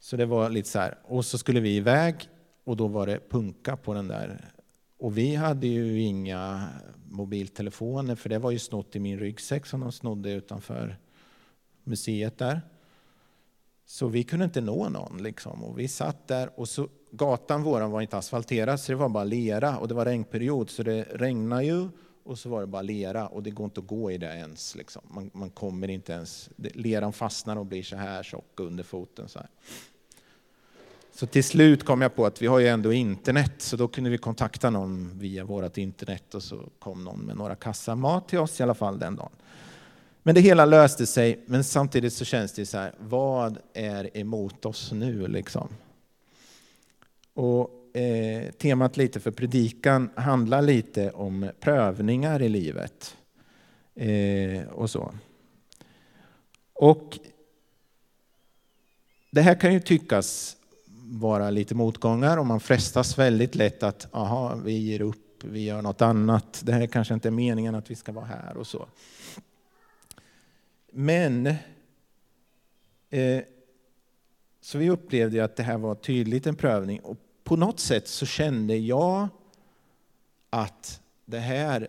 Så 0.00 0.16
det 0.16 0.26
var 0.26 0.50
lite 0.50 0.68
så 0.68 0.78
här. 0.78 0.98
Och 1.04 1.24
så 1.24 1.38
skulle 1.38 1.60
vi 1.60 1.76
iväg 1.76 2.28
och 2.64 2.76
då 2.76 2.86
var 2.86 3.06
det 3.06 3.20
punka 3.28 3.76
på 3.76 3.94
den 3.94 4.08
där. 4.08 4.52
Och 4.98 5.18
vi 5.18 5.34
hade 5.34 5.66
ju 5.66 6.00
inga 6.00 6.68
mobiltelefoner 7.08 8.14
för 8.14 8.28
det 8.28 8.38
var 8.38 8.50
ju 8.50 8.58
snott 8.58 8.96
i 8.96 9.00
min 9.00 9.18
ryggsäck 9.18 9.66
som 9.66 9.80
de 9.80 9.92
snodde 9.92 10.30
utanför 10.30 10.96
museet 11.84 12.38
där. 12.38 12.60
Så 13.90 14.08
vi 14.08 14.24
kunde 14.24 14.44
inte 14.44 14.60
nå 14.60 14.88
någon. 14.88 15.22
Liksom. 15.22 15.64
Och 15.64 15.78
vi 15.78 15.88
satt 15.88 16.28
där 16.28 16.50
och 16.60 16.68
så, 16.68 16.88
gatan 17.10 17.62
våran 17.62 17.90
var 17.90 18.00
inte 18.00 18.16
asfalterad 18.16 18.80
så 18.80 18.92
det 18.92 18.96
var 18.96 19.08
bara 19.08 19.24
lera 19.24 19.78
och 19.78 19.88
det 19.88 19.94
var 19.94 20.04
regnperiod 20.04 20.70
så 20.70 20.82
det 20.82 21.02
regnade 21.02 21.64
ju 21.64 21.88
och 22.24 22.38
så 22.38 22.48
var 22.48 22.60
det 22.60 22.66
bara 22.66 22.82
lera 22.82 23.26
och 23.26 23.42
det 23.42 23.50
går 23.50 23.64
inte 23.64 23.80
att 23.80 23.86
gå 23.86 24.10
i 24.10 24.18
det 24.18 24.26
ens. 24.26 24.74
Liksom. 24.74 25.02
Man, 25.08 25.30
man 25.34 25.50
kommer 25.50 25.88
inte 25.90 26.12
ens, 26.12 26.50
leran 26.56 27.12
fastnar 27.12 27.56
och 27.56 27.66
blir 27.66 27.82
så 27.82 27.96
här 27.96 28.22
tjock 28.22 28.60
under 28.60 28.84
foten. 28.84 29.28
Så, 29.28 29.38
här. 29.38 29.48
så 31.12 31.26
till 31.26 31.44
slut 31.44 31.84
kom 31.84 32.02
jag 32.02 32.14
på 32.14 32.26
att 32.26 32.42
vi 32.42 32.46
har 32.46 32.58
ju 32.58 32.68
ändå 32.68 32.92
internet 32.92 33.54
så 33.58 33.76
då 33.76 33.88
kunde 33.88 34.10
vi 34.10 34.18
kontakta 34.18 34.70
någon 34.70 35.18
via 35.18 35.44
vårt 35.44 35.78
internet 35.78 36.34
och 36.34 36.42
så 36.42 36.62
kom 36.78 37.04
någon 37.04 37.20
med 37.20 37.36
några 37.36 37.54
kassar 37.54 37.96
mat 37.96 38.28
till 38.28 38.38
oss 38.38 38.60
i 38.60 38.62
alla 38.62 38.74
fall 38.74 38.98
den 38.98 39.16
dagen. 39.16 39.32
Men 40.28 40.34
det 40.34 40.40
hela 40.40 40.64
löste 40.64 41.06
sig, 41.06 41.40
men 41.46 41.64
samtidigt 41.64 42.12
så 42.12 42.24
känns 42.24 42.52
det 42.52 42.66
så 42.66 42.78
här, 42.78 42.94
vad 42.98 43.58
är 43.74 44.16
emot 44.16 44.64
oss 44.64 44.92
nu 44.92 45.26
liksom? 45.26 45.68
Och 47.34 47.96
eh, 47.96 48.50
temat 48.50 48.96
lite 48.96 49.20
för 49.20 49.30
predikan 49.30 50.10
handlar 50.14 50.62
lite 50.62 51.10
om 51.10 51.50
prövningar 51.60 52.42
i 52.42 52.48
livet. 52.48 53.16
Eh, 53.94 54.68
och 54.68 54.90
så. 54.90 55.14
Och 56.72 57.18
det 59.30 59.42
här 59.42 59.60
kan 59.60 59.72
ju 59.72 59.80
tyckas 59.80 60.56
vara 61.04 61.50
lite 61.50 61.74
motgångar 61.74 62.36
och 62.36 62.46
man 62.46 62.60
frestas 62.60 63.18
väldigt 63.18 63.54
lätt 63.54 63.82
att 63.82 64.14
aha, 64.14 64.54
vi 64.64 64.78
ger 64.78 65.00
upp, 65.00 65.44
vi 65.44 65.64
gör 65.64 65.82
något 65.82 66.02
annat. 66.02 66.60
Det 66.64 66.72
här 66.72 66.86
kanske 66.86 67.14
inte 67.14 67.28
är 67.28 67.32
meningen 67.32 67.74
att 67.74 67.90
vi 67.90 67.94
ska 67.94 68.12
vara 68.12 68.24
här 68.24 68.56
och 68.56 68.66
så. 68.66 68.86
Men 70.92 71.46
eh, 73.10 73.42
så 74.60 74.78
vi 74.78 74.90
upplevde 74.90 75.44
att 75.44 75.56
det 75.56 75.62
här 75.62 75.78
var 75.78 75.94
tydligt 75.94 76.46
en 76.46 76.56
prövning 76.56 77.00
och 77.00 77.16
på 77.44 77.56
något 77.56 77.80
sätt 77.80 78.08
så 78.08 78.26
kände 78.26 78.76
jag 78.76 79.28
att 80.50 81.00
det 81.24 81.38
här 81.38 81.88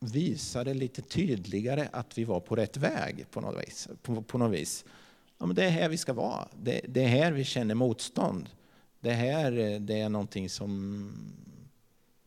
visade 0.00 0.74
lite 0.74 1.02
tydligare 1.02 1.88
att 1.92 2.18
vi 2.18 2.24
var 2.24 2.40
på 2.40 2.56
rätt 2.56 2.76
väg 2.76 3.26
på 3.30 3.40
något 3.40 3.62
vis. 3.66 3.88
På, 4.02 4.22
på 4.22 4.38
något 4.38 4.52
vis. 4.52 4.84
Ja, 5.38 5.46
men 5.46 5.56
det 5.56 5.64
är 5.64 5.70
här 5.70 5.88
vi 5.88 5.96
ska 5.96 6.12
vara. 6.12 6.48
Det, 6.62 6.80
det 6.88 7.04
är 7.04 7.08
här 7.08 7.32
vi 7.32 7.44
känner 7.44 7.74
motstånd. 7.74 8.50
Det 9.00 9.12
här 9.12 9.58
eh, 9.58 9.80
det 9.80 10.00
är 10.00 10.08
någonting 10.08 10.50
som 10.50 11.12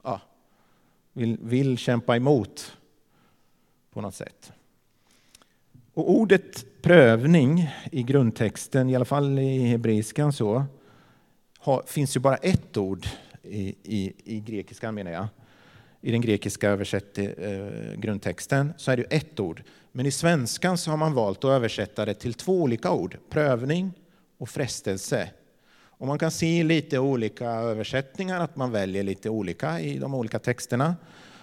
ja, 0.04 0.22
vill, 1.14 1.38
vill 1.42 1.78
kämpa 1.78 2.16
emot 2.16 2.78
på 3.90 4.02
något 4.02 4.16
sätt. 4.16 4.52
Och 5.98 6.12
ordet 6.12 6.66
prövning 6.82 7.70
i 7.92 8.04
grundtexten, 8.04 8.90
i 8.90 8.96
alla 8.96 9.06
fall 9.06 9.40
i 9.40 9.58
hebreiskan, 9.60 10.34
så, 10.34 10.66
har, 11.60 11.84
finns 11.88 12.16
ju 12.16 12.20
bara 12.20 12.36
ett 12.36 12.78
ord 12.78 13.08
i, 13.44 13.76
i, 13.84 14.14
i 14.24 14.40
grekiskan 14.40 14.96
menar 14.96 15.12
jag. 15.12 15.28
I 16.02 16.12
den 16.12 16.22
grekiska 16.22 16.70
översätt, 16.70 17.18
eh, 17.18 17.28
grundtexten 17.96 18.74
så 18.78 18.92
är 18.92 18.98
det 18.98 19.04
ett 19.04 19.40
ord. 19.40 19.64
Men 19.92 20.06
i 20.06 20.12
svenskan 20.12 20.78
så 20.78 20.90
har 20.90 20.98
man 20.98 21.14
valt 21.14 21.38
att 21.38 21.52
översätta 21.52 22.06
det 22.06 22.14
till 22.14 22.34
två 22.34 22.62
olika 22.62 22.92
ord, 22.92 23.18
prövning 23.30 23.92
och 24.38 24.50
frestelse. 24.50 25.30
Och 25.80 26.08
man 26.08 26.20
kan 26.20 26.32
se 26.32 26.64
lite 26.64 27.00
olika 27.00 27.50
översättningar, 27.50 28.40
att 28.40 28.56
man 28.56 28.72
väljer 28.72 29.04
lite 29.04 29.30
olika 29.30 29.80
i 29.80 29.98
de 29.98 30.14
olika 30.14 30.40
texterna. 30.40 30.96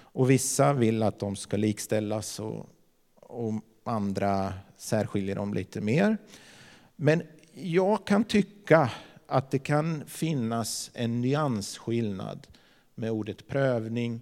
Och 0.02 0.30
vissa 0.30 0.72
vill 0.72 1.02
att 1.02 1.18
de 1.18 1.36
ska 1.36 1.56
likställas 1.56 2.40
och, 2.40 2.66
och 3.16 3.54
andra 3.84 4.54
särskiljer 4.76 5.36
dem 5.36 5.54
lite 5.54 5.80
mer. 5.80 6.18
Men 6.96 7.22
jag 7.54 8.06
kan 8.06 8.24
tycka 8.24 8.90
att 9.26 9.50
det 9.50 9.58
kan 9.58 10.04
finnas 10.06 10.90
en 10.94 11.20
nyansskillnad 11.20 12.46
med 12.94 13.10
ordet 13.10 13.46
prövning 13.46 14.20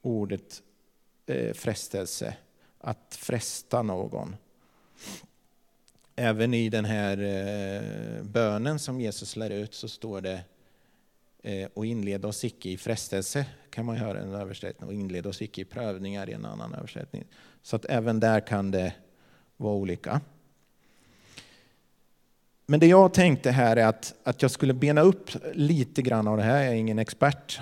och 0.00 0.10
ordet 0.10 0.62
eh, 1.26 1.52
frestelse. 1.52 2.36
Att 2.78 3.18
fresta 3.20 3.82
någon. 3.82 4.36
Även 6.16 6.54
i 6.54 6.68
den 6.68 6.84
här 6.84 7.18
eh, 7.18 8.22
bönen 8.22 8.78
som 8.78 9.00
Jesus 9.00 9.36
lär 9.36 9.50
ut 9.50 9.74
så 9.74 9.88
står 9.88 10.20
det 10.20 10.40
eh, 11.42 11.68
och 11.74 11.86
inleda 11.86 12.28
oss 12.28 12.44
icke 12.44 12.68
i 12.68 12.76
frestelse, 12.76 13.46
kan 13.70 13.86
man 13.86 13.96
höra 13.96 14.20
en 14.20 14.34
översättning, 14.34 14.88
och 14.88 14.94
inleda 14.94 15.28
oss 15.28 15.42
icke 15.42 15.60
i 15.60 15.64
prövningar 15.64 16.30
i 16.30 16.32
en 16.32 16.44
annan 16.44 16.74
översättning. 16.74 17.24
Så 17.68 17.76
att 17.76 17.84
även 17.84 18.20
där 18.20 18.40
kan 18.40 18.70
det 18.70 18.92
vara 19.56 19.74
olika. 19.74 20.20
Men 22.66 22.80
det 22.80 22.86
jag 22.86 23.14
tänkte 23.14 23.50
här 23.50 23.76
är 23.76 23.86
att, 23.86 24.14
att 24.24 24.42
jag 24.42 24.50
skulle 24.50 24.74
bena 24.74 25.00
upp 25.00 25.30
lite 25.52 26.02
grann 26.02 26.28
av 26.28 26.36
det 26.36 26.42
här. 26.42 26.62
Jag 26.62 26.72
är 26.72 26.76
ingen 26.76 26.98
expert 26.98 27.60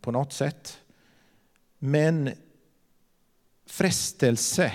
på 0.00 0.10
något 0.12 0.32
sätt. 0.32 0.78
Men 1.78 2.30
frestelse. 3.66 4.72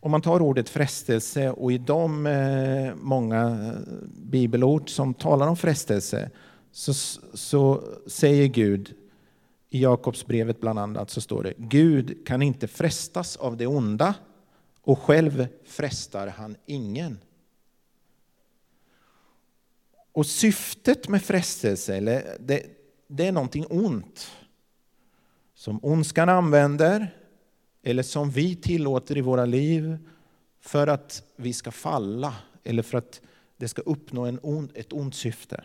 Om 0.00 0.10
man 0.10 0.22
tar 0.22 0.42
ordet 0.42 0.68
frestelse 0.68 1.50
och 1.50 1.72
i 1.72 1.78
de 1.78 2.26
eh, 2.26 2.94
många 2.94 3.46
eh, 3.46 3.82
bibelord 4.06 4.90
som 4.90 5.14
talar 5.14 5.48
om 5.48 5.56
frestelse 5.56 6.30
så, 6.72 6.94
så 7.34 7.82
säger 8.06 8.46
Gud 8.46 8.94
i 9.74 9.82
Jakobsbrevet 9.82 10.60
bland 10.60 10.78
annat 10.78 11.10
så 11.10 11.20
står 11.20 11.42
det 11.42 11.54
Gud 11.56 12.26
kan 12.26 12.42
inte 12.42 12.68
frestas 12.68 13.36
av 13.36 13.56
det 13.56 13.66
onda 13.66 14.14
och 14.80 14.98
själv 14.98 15.46
frestar 15.64 16.26
han 16.26 16.56
ingen. 16.66 17.18
Och 20.12 20.26
syftet 20.26 21.08
med 21.08 21.22
frestelse, 21.22 21.96
eller 21.96 22.36
det, 22.40 22.66
det 23.08 23.26
är 23.26 23.32
någonting 23.32 23.66
ont 23.70 24.30
som 25.54 25.80
ondskan 25.82 26.28
använder 26.28 27.14
eller 27.82 28.02
som 28.02 28.30
vi 28.30 28.56
tillåter 28.56 29.18
i 29.18 29.20
våra 29.20 29.44
liv 29.44 29.98
för 30.60 30.86
att 30.86 31.22
vi 31.36 31.52
ska 31.52 31.70
falla 31.70 32.34
eller 32.64 32.82
för 32.82 32.98
att 32.98 33.20
det 33.56 33.68
ska 33.68 33.82
uppnå 33.82 34.26
en 34.26 34.38
ond, 34.42 34.72
ett 34.74 34.92
ont 34.92 35.14
syfte. 35.14 35.64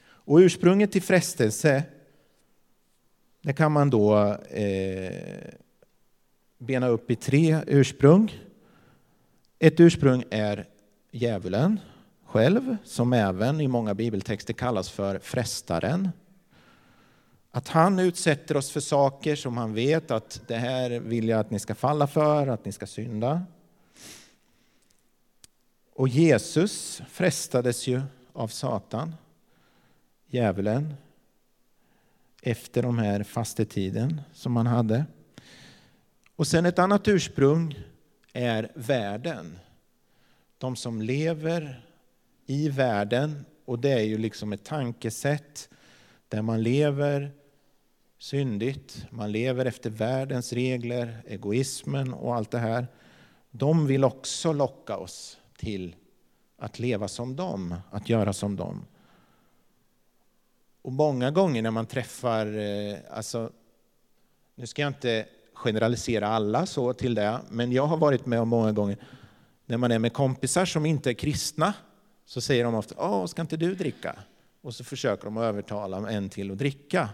Och 0.00 0.36
ursprunget 0.36 0.92
till 0.92 1.02
frestelse 1.02 1.84
det 3.42 3.52
kan 3.52 3.72
man 3.72 3.90
då 3.90 4.36
eh, 4.50 5.54
bena 6.58 6.88
upp 6.88 7.10
i 7.10 7.16
tre 7.16 7.60
ursprung. 7.66 8.38
Ett 9.58 9.80
ursprung 9.80 10.24
är 10.30 10.66
djävulen 11.10 11.80
själv, 12.24 12.76
som 12.84 13.12
även 13.12 13.60
i 13.60 13.68
många 13.68 13.94
bibeltexter 13.94 14.52
kallas 14.54 14.90
för 14.90 15.18
frestaren. 15.18 16.08
Att 17.50 17.68
han 17.68 17.98
utsätter 17.98 18.56
oss 18.56 18.70
för 18.70 18.80
saker 18.80 19.36
som 19.36 19.56
han 19.56 19.74
vet 19.74 20.10
att 20.10 20.42
det 20.46 20.56
här 20.56 20.90
vill 20.90 21.28
jag 21.28 21.40
att 21.40 21.50
ni 21.50 21.58
ska 21.58 21.74
falla 21.74 22.06
för, 22.06 22.46
att 22.46 22.64
ni 22.64 22.72
ska 22.72 22.86
synda. 22.86 23.42
Och 25.94 26.08
Jesus 26.08 27.02
frestades 27.10 27.86
ju 27.86 28.00
av 28.32 28.48
Satan, 28.48 29.14
djävulen, 30.26 30.94
efter 32.42 32.82
de 32.82 32.98
här 32.98 33.22
fastetiden 33.22 34.20
som 34.32 34.52
man 34.52 34.66
hade. 34.66 35.04
Och 36.36 36.46
sen 36.46 36.66
ett 36.66 36.78
annat 36.78 37.08
ursprung 37.08 37.78
är 38.32 38.72
världen. 38.74 39.58
De 40.58 40.76
som 40.76 41.02
lever 41.02 41.84
i 42.46 42.68
världen, 42.68 43.44
och 43.64 43.78
det 43.78 43.92
är 43.92 44.02
ju 44.02 44.18
liksom 44.18 44.52
ett 44.52 44.64
tankesätt 44.64 45.68
där 46.28 46.42
man 46.42 46.62
lever 46.62 47.32
syndigt, 48.18 49.06
man 49.10 49.32
lever 49.32 49.66
efter 49.66 49.90
världens 49.90 50.52
regler, 50.52 51.22
egoismen 51.26 52.12
och 52.12 52.34
allt 52.34 52.50
det 52.50 52.58
här. 52.58 52.86
De 53.50 53.86
vill 53.86 54.04
också 54.04 54.52
locka 54.52 54.96
oss 54.96 55.38
till 55.56 55.96
att 56.56 56.78
leva 56.78 57.08
som 57.08 57.36
dem, 57.36 57.74
att 57.90 58.08
göra 58.08 58.32
som 58.32 58.56
dem. 58.56 58.84
Och 60.88 60.94
många 60.94 61.30
gånger 61.30 61.62
när 61.62 61.70
man 61.70 61.86
träffar, 61.86 62.58
eh, 62.58 62.96
alltså, 63.10 63.50
nu 64.54 64.66
ska 64.66 64.82
jag 64.82 64.90
inte 64.90 65.26
generalisera 65.54 66.28
alla 66.28 66.66
så 66.66 66.92
till 66.92 67.14
det, 67.14 67.40
men 67.50 67.72
jag 67.72 67.86
har 67.86 67.96
varit 67.96 68.26
med 68.26 68.40
om 68.40 68.48
många 68.48 68.72
gånger 68.72 68.96
när 69.66 69.76
man 69.76 69.92
är 69.92 69.98
med 69.98 70.12
kompisar 70.12 70.64
som 70.64 70.86
inte 70.86 71.10
är 71.10 71.14
kristna, 71.14 71.74
så 72.26 72.40
säger 72.40 72.64
de 72.64 72.74
ofta 72.74 72.94
Åh, 72.98 73.26
ska 73.26 73.42
inte 73.42 73.56
du 73.56 73.74
dricka? 73.74 74.16
Och 74.60 74.74
så 74.74 74.84
försöker 74.84 75.24
de 75.24 75.36
övertala 75.36 76.10
en 76.10 76.28
till 76.28 76.50
att 76.50 76.58
dricka. 76.58 77.08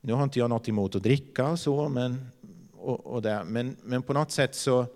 Nu 0.00 0.12
har 0.12 0.24
inte 0.24 0.38
jag 0.38 0.50
något 0.50 0.68
emot 0.68 0.94
att 0.94 1.02
dricka 1.02 1.48
och 1.48 1.58
så, 1.58 1.88
men, 1.88 2.26
och, 2.72 3.06
och 3.06 3.22
det, 3.22 3.42
men, 3.44 3.76
men 3.82 4.02
på 4.02 4.12
något 4.12 4.30
sätt 4.30 4.54
så, 4.54 4.86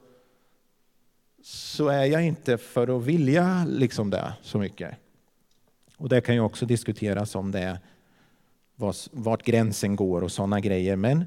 så 1.42 1.88
är 1.88 2.04
jag 2.04 2.24
inte 2.24 2.58
för 2.58 2.96
att 2.96 3.04
vilja 3.04 3.66
liksom 3.68 4.10
det 4.10 4.32
så 4.42 4.58
mycket. 4.58 4.98
Och 6.04 6.10
det 6.10 6.20
kan 6.20 6.34
ju 6.34 6.40
också 6.40 6.66
diskuteras 6.66 7.34
om 7.34 7.50
det 7.50 7.80
vart 9.10 9.42
gränsen 9.42 9.96
går 9.96 10.22
och 10.22 10.32
sådana 10.32 10.60
grejer. 10.60 10.96
Men, 10.96 11.24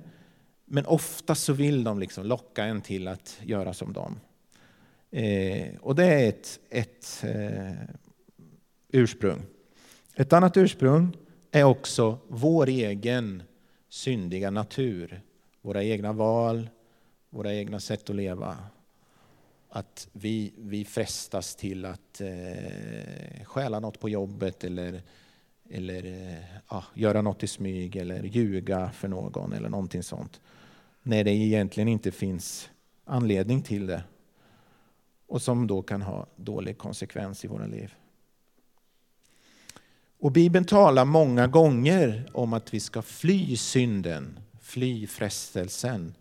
men 0.66 0.86
ofta 0.86 1.36
så 1.36 1.54
vill 1.54 1.84
de 1.84 2.00
liksom 2.00 2.26
locka 2.26 2.64
en 2.64 2.82
till 2.82 3.08
att 3.08 3.40
göra 3.44 3.74
som 3.74 3.94
dem. 3.94 4.20
Eh, 5.12 5.68
och 5.82 5.96
det 5.96 6.06
är 6.06 6.30
ett, 6.30 6.60
ett 6.70 7.24
eh, 7.24 7.96
ursprung. 8.92 9.42
Ett 10.16 10.34
annat 10.34 10.58
ursprung 10.58 11.18
är 11.52 11.64
också 11.64 12.18
vår 12.28 12.68
egen 12.68 13.44
syndiga 13.90 14.52
natur. 14.52 15.22
Våra 15.62 15.84
egna 15.84 16.14
val, 16.14 16.70
våra 17.30 17.54
egna 17.54 17.80
sätt 17.80 18.10
att 18.10 18.16
leva. 18.16 18.58
Att 19.70 20.08
vi, 20.12 20.54
vi 20.58 20.86
frestas 20.86 21.56
till 21.56 21.86
att 21.86 22.22
eh, 22.22 23.44
stjäla 23.44 23.80
något 23.80 24.00
på 24.00 24.10
jobbet 24.10 24.64
eller, 24.64 25.02
eller 25.70 26.06
eh, 26.06 26.44
ja, 26.70 26.84
göra 26.94 27.22
något 27.22 27.44
i 27.44 27.48
smyg 27.48 27.96
eller 27.96 28.24
ljuga 28.24 28.92
för 28.92 29.08
någon 29.08 29.54
eller 29.54 29.70
någonting 29.70 30.04
sånt. 30.04 30.42
När 31.04 31.24
det 31.24 31.32
egentligen 31.32 31.88
inte 31.88 32.12
finns 32.12 32.70
anledning 33.06 33.62
till 33.62 33.88
det 33.88 34.04
och 35.28 35.42
som 35.42 35.68
då 35.68 35.82
kan 35.82 36.02
ha 36.02 36.28
dålig 36.36 36.78
konsekvens 36.78 37.46
i 37.46 37.48
våra 37.48 37.66
liv. 37.66 37.94
Och 40.20 40.32
Bibeln 40.32 40.66
talar 40.66 41.06
många 41.06 41.48
gånger 41.48 42.30
om 42.34 42.54
att 42.54 42.74
vi 42.74 42.80
ska 42.80 43.02
fly 43.02 43.58
synden, 43.58 44.40
fly 44.62 45.08
frestelsen. 45.08 46.14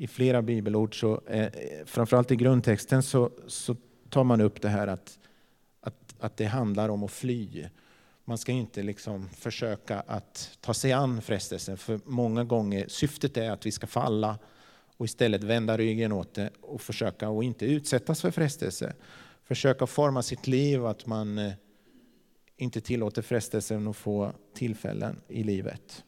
I 0.00 0.06
flera 0.06 0.42
bibelord, 0.42 1.00
så, 1.00 1.20
eh, 1.26 1.48
framförallt 1.86 2.30
i 2.30 2.36
grundtexten, 2.36 3.02
så, 3.02 3.30
så 3.46 3.76
tar 4.08 4.24
man 4.24 4.40
upp 4.40 4.62
det 4.62 4.68
här 4.68 4.86
att, 4.86 5.18
att, 5.80 6.14
att 6.20 6.36
det 6.36 6.44
handlar 6.44 6.88
om 6.88 7.04
att 7.04 7.10
fly. 7.10 7.68
Man 8.24 8.38
ska 8.38 8.52
inte 8.52 8.82
liksom 8.82 9.28
försöka 9.28 10.00
att 10.00 10.58
ta 10.60 10.74
sig 10.74 10.92
an 10.92 11.22
frestelsen, 11.22 11.76
för 11.76 12.00
många 12.04 12.44
gånger 12.44 12.88
syftet 12.88 13.36
är 13.36 13.50
att 13.50 13.66
vi 13.66 13.72
ska 13.72 13.86
falla 13.86 14.38
och 14.96 15.04
istället 15.04 15.44
vända 15.44 15.76
ryggen 15.78 16.12
åt 16.12 16.34
det 16.34 16.50
och 16.60 16.80
försöka 16.80 17.28
att 17.28 17.44
inte 17.44 17.66
utsättas 17.66 18.20
för 18.20 18.30
frestelse. 18.30 18.94
Försöka 19.44 19.86
forma 19.86 20.22
sitt 20.22 20.46
liv 20.46 20.86
att 20.86 21.06
man 21.06 21.38
eh, 21.38 21.52
inte 22.56 22.80
tillåter 22.80 23.22
frestelsen 23.22 23.88
att 23.88 23.96
få 23.96 24.32
tillfällen 24.54 25.20
i 25.28 25.42
livet. 25.42 26.04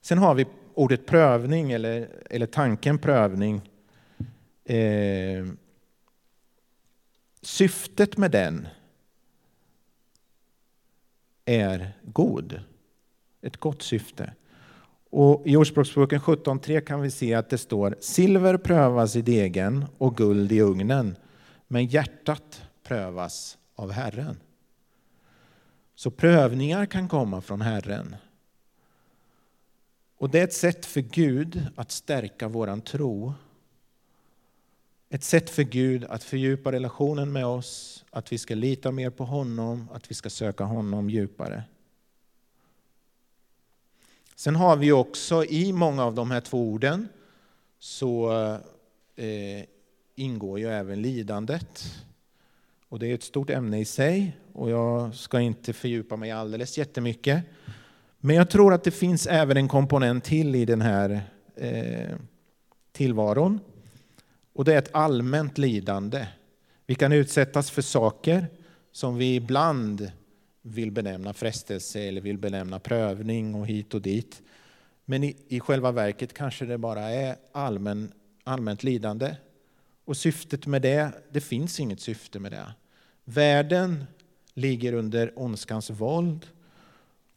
Sen 0.00 0.18
har 0.18 0.34
vi 0.34 0.46
ordet 0.74 1.06
prövning 1.06 1.72
eller, 1.72 2.08
eller 2.30 2.46
tanken 2.46 2.98
prövning. 2.98 3.70
Eh, 4.64 5.46
syftet 7.42 8.16
med 8.16 8.30
den 8.30 8.68
är 11.44 11.92
god. 12.02 12.60
Ett 13.42 13.56
gott 13.56 13.82
syfte. 13.82 14.32
Och 15.10 15.42
I 15.46 15.56
Ordspråksboken 15.56 16.20
17.3 16.20 16.80
kan 16.80 17.00
vi 17.00 17.10
se 17.10 17.34
att 17.34 17.50
det 17.50 17.58
står 17.58 17.96
silver 18.00 18.56
prövas 18.56 19.16
i 19.16 19.22
degen 19.22 19.86
och 19.98 20.16
guld 20.16 20.52
i 20.52 20.60
ugnen, 20.60 21.16
men 21.68 21.86
hjärtat 21.86 22.62
prövas 22.82 23.58
av 23.74 23.90
Herren. 23.90 24.36
Så 25.94 26.10
prövningar 26.10 26.86
kan 26.86 27.08
komma 27.08 27.40
från 27.40 27.60
Herren. 27.60 28.16
Och 30.22 30.30
Det 30.30 30.40
är 30.40 30.44
ett 30.44 30.52
sätt 30.52 30.86
för 30.86 31.00
Gud 31.00 31.66
att 31.76 31.90
stärka 31.90 32.48
våran 32.48 32.80
tro. 32.80 33.34
Ett 35.08 35.24
sätt 35.24 35.50
för 35.50 35.62
Gud 35.62 36.04
att 36.04 36.24
fördjupa 36.24 36.72
relationen 36.72 37.32
med 37.32 37.46
oss, 37.46 38.04
att 38.10 38.32
vi 38.32 38.38
ska 38.38 38.54
lita 38.54 38.90
mer 38.90 39.10
på 39.10 39.24
honom, 39.24 39.88
att 39.92 40.10
vi 40.10 40.14
ska 40.14 40.30
söka 40.30 40.64
honom 40.64 41.10
djupare. 41.10 41.62
Sen 44.34 44.56
har 44.56 44.76
vi 44.76 44.92
också 44.92 45.44
i 45.44 45.72
många 45.72 46.04
av 46.04 46.14
de 46.14 46.30
här 46.30 46.40
två 46.40 46.68
orden 46.68 47.08
så 47.78 48.32
eh, 49.16 49.64
ingår 50.14 50.58
ju 50.58 50.66
även 50.66 51.02
lidandet. 51.02 51.84
Och 52.88 52.98
det 52.98 53.06
är 53.06 53.14
ett 53.14 53.22
stort 53.22 53.50
ämne 53.50 53.80
i 53.80 53.84
sig 53.84 54.36
och 54.52 54.70
jag 54.70 55.14
ska 55.14 55.40
inte 55.40 55.72
fördjupa 55.72 56.16
mig 56.16 56.30
alldeles 56.30 56.78
jättemycket. 56.78 57.44
Men 58.24 58.36
jag 58.36 58.50
tror 58.50 58.74
att 58.74 58.84
det 58.84 58.90
finns 58.90 59.26
även 59.26 59.56
en 59.56 59.68
komponent 59.68 60.24
till 60.24 60.54
i 60.54 60.64
den 60.64 60.80
här 60.80 61.20
eh, 61.56 62.16
tillvaron. 62.92 63.60
Och 64.52 64.64
det 64.64 64.74
är 64.74 64.78
ett 64.78 64.94
allmänt 64.94 65.58
lidande. 65.58 66.26
Vi 66.86 66.94
kan 66.94 67.12
utsättas 67.12 67.70
för 67.70 67.82
saker 67.82 68.46
som 68.92 69.16
vi 69.16 69.34
ibland 69.34 70.12
vill 70.62 70.90
benämna 70.90 71.32
frestelse 71.32 72.00
eller 72.00 72.20
vill 72.20 72.38
benämna 72.38 72.78
prövning 72.78 73.54
och 73.54 73.66
hit 73.66 73.94
och 73.94 74.02
dit. 74.02 74.42
Men 75.04 75.24
i, 75.24 75.36
i 75.48 75.60
själva 75.60 75.92
verket 75.92 76.32
kanske 76.34 76.64
det 76.64 76.78
bara 76.78 77.10
är 77.10 77.36
allmän, 77.52 78.12
allmänt 78.44 78.82
lidande. 78.82 79.36
Och 80.04 80.16
syftet 80.16 80.66
med 80.66 80.82
det, 80.82 81.12
det 81.30 81.40
finns 81.40 81.80
inget 81.80 82.00
syfte 82.00 82.38
med 82.38 82.52
det. 82.52 82.72
Världen 83.24 84.04
ligger 84.54 84.92
under 84.92 85.32
ondskans 85.36 85.90
våld 85.90 86.46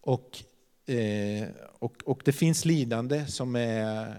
och, 0.02 0.38
eh, 0.86 1.48
och, 1.80 1.94
och 2.06 2.22
det 2.26 2.32
finns 2.32 2.66
lidande 2.66 3.26
som 3.26 3.56
är, 3.56 4.16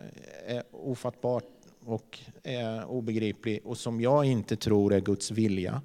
är 0.46 0.62
ofattbart 0.70 1.44
och 1.84 2.18
är 2.42 2.84
obegripligt 2.84 3.64
och 3.64 3.78
som 3.78 4.00
jag 4.00 4.24
inte 4.24 4.56
tror 4.56 4.94
är 4.94 5.00
Guds 5.00 5.30
vilja 5.30 5.82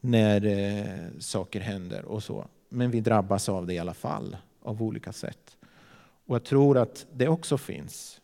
när 0.00 0.46
eh, 0.46 1.18
saker 1.18 1.60
händer 1.60 2.04
och 2.04 2.22
så. 2.22 2.46
Men 2.68 2.90
vi 2.90 3.00
drabbas 3.00 3.48
av 3.48 3.66
det 3.66 3.74
i 3.74 3.78
alla 3.78 3.94
fall, 3.94 4.36
av 4.62 4.82
olika 4.82 5.12
sätt. 5.12 5.56
Och 6.26 6.34
jag 6.34 6.44
tror 6.44 6.78
att 6.78 7.06
det 7.12 7.28
också 7.28 7.58
finns. 7.58 8.20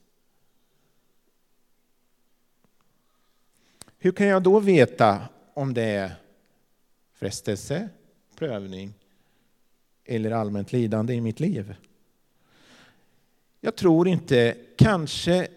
Hur 3.98 4.12
kan 4.12 4.26
jag 4.26 4.42
då 4.42 4.60
veta 4.60 5.28
om 5.54 5.74
det 5.74 5.82
är 5.82 6.12
frestelse, 7.14 7.88
prövning 8.36 8.94
eller 10.04 10.30
allmänt 10.30 10.72
lidande 10.72 11.14
i 11.14 11.20
mitt 11.20 11.40
liv? 11.40 11.74
Jag 13.60 13.76
tror 13.76 14.08
inte, 14.08 14.56
kanske 14.76 15.48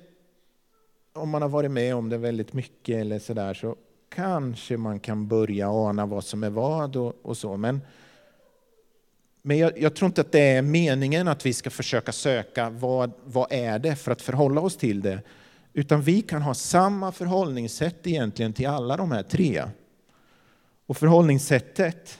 om 1.13 1.29
man 1.29 1.41
har 1.41 1.49
varit 1.49 1.71
med 1.71 1.95
om 1.95 2.09
det 2.09 2.17
väldigt 2.17 2.53
mycket 2.53 2.95
eller 2.95 3.19
sådär 3.19 3.53
så 3.53 3.75
kanske 4.09 4.77
man 4.77 4.99
kan 4.99 5.27
börja 5.27 5.69
ana 5.69 6.05
vad 6.05 6.23
som 6.23 6.43
är 6.43 6.49
vad 6.49 6.95
och, 6.95 7.15
och 7.21 7.37
så. 7.37 7.57
Men, 7.57 7.81
men 9.41 9.57
jag, 9.57 9.81
jag, 9.81 9.95
tror 9.95 10.07
inte 10.07 10.21
att 10.21 10.31
det 10.31 10.39
är 10.39 10.61
meningen 10.61 11.27
att 11.27 11.45
vi 11.45 11.53
ska 11.53 11.69
försöka 11.69 12.11
söka 12.11 12.69
vad, 12.69 13.11
vad 13.23 13.47
är 13.51 13.79
det 13.79 13.95
för 13.95 14.11
att 14.11 14.21
förhålla 14.21 14.61
oss 14.61 14.77
till 14.77 15.01
det. 15.01 15.21
Utan 15.73 16.01
vi 16.01 16.21
kan 16.21 16.41
ha 16.41 16.53
samma 16.53 17.11
förhållningssätt 17.11 18.07
egentligen 18.07 18.53
till 18.53 18.67
alla 18.67 18.97
de 18.97 19.11
här 19.11 19.23
tre. 19.23 19.63
Och 20.85 20.97
förhållningssättet 20.97 22.19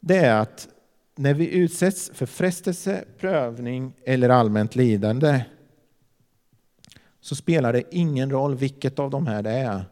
det 0.00 0.16
är 0.16 0.40
att 0.40 0.68
när 1.16 1.34
vi 1.34 1.50
utsätts 1.54 2.10
för 2.14 2.26
frestelse, 2.26 3.04
prövning 3.18 3.92
eller 4.04 4.28
allmänt 4.28 4.76
lidande 4.76 5.44
så 7.20 7.36
spelar 7.36 7.72
det 7.72 7.82
ingen 7.90 8.30
roll 8.30 8.54
vilket 8.54 8.98
av 8.98 9.10
de 9.10 9.26
här 9.26 9.42
det 9.42 9.50
är. 9.50 9.84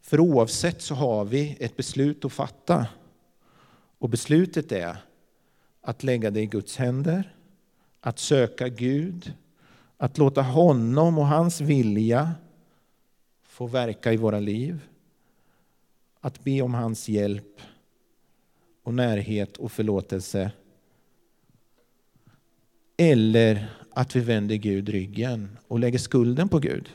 För 0.00 0.20
oavsett 0.20 0.82
så 0.82 0.94
har 0.94 1.24
vi 1.24 1.56
ett 1.60 1.76
beslut 1.76 2.24
att 2.24 2.32
fatta. 2.32 2.86
Och 3.98 4.08
beslutet 4.08 4.72
är 4.72 4.96
att 5.80 6.02
lägga 6.02 6.30
det 6.30 6.40
i 6.40 6.46
Guds 6.46 6.76
händer, 6.76 7.36
att 8.00 8.18
söka 8.18 8.68
Gud, 8.68 9.34
att 9.96 10.18
låta 10.18 10.42
honom 10.42 11.18
och 11.18 11.26
hans 11.26 11.60
vilja 11.60 12.34
få 13.42 13.66
verka 13.66 14.12
i 14.12 14.16
våra 14.16 14.40
liv, 14.40 14.88
att 16.20 16.44
be 16.44 16.62
om 16.62 16.74
hans 16.74 17.08
hjälp 17.08 17.60
och 18.82 18.94
närhet 18.94 19.56
och 19.56 19.72
förlåtelse. 19.72 20.52
Eller 22.96 23.68
att 23.90 24.16
vi 24.16 24.20
vänder 24.20 24.56
Gud 24.56 24.88
ryggen 24.88 25.58
och 25.68 25.78
lägger 25.78 25.98
skulden 25.98 26.48
på 26.48 26.58
Gud. 26.58 26.88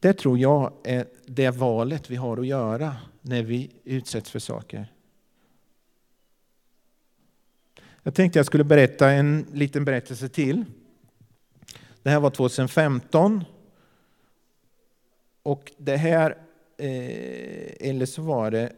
Det 0.00 0.12
tror 0.12 0.38
jag 0.38 0.72
är 0.84 1.06
det 1.26 1.50
valet 1.50 2.10
vi 2.10 2.16
har 2.16 2.36
att 2.36 2.46
göra 2.46 2.96
när 3.20 3.42
vi 3.42 3.70
utsätts 3.84 4.30
för 4.30 4.38
saker. 4.38 4.86
Jag 8.02 8.14
tänkte 8.14 8.38
jag 8.38 8.46
skulle 8.46 8.64
berätta 8.64 9.10
en 9.10 9.46
liten 9.52 9.84
berättelse 9.84 10.28
till. 10.28 10.64
Det 12.02 12.10
här 12.10 12.20
var 12.20 12.30
2015. 12.30 13.44
Och 15.42 15.72
det 15.78 15.96
här, 15.96 16.43
eh, 16.84 17.88
eller 17.88 18.06
så 18.06 18.22
var 18.22 18.50
det 18.50 18.72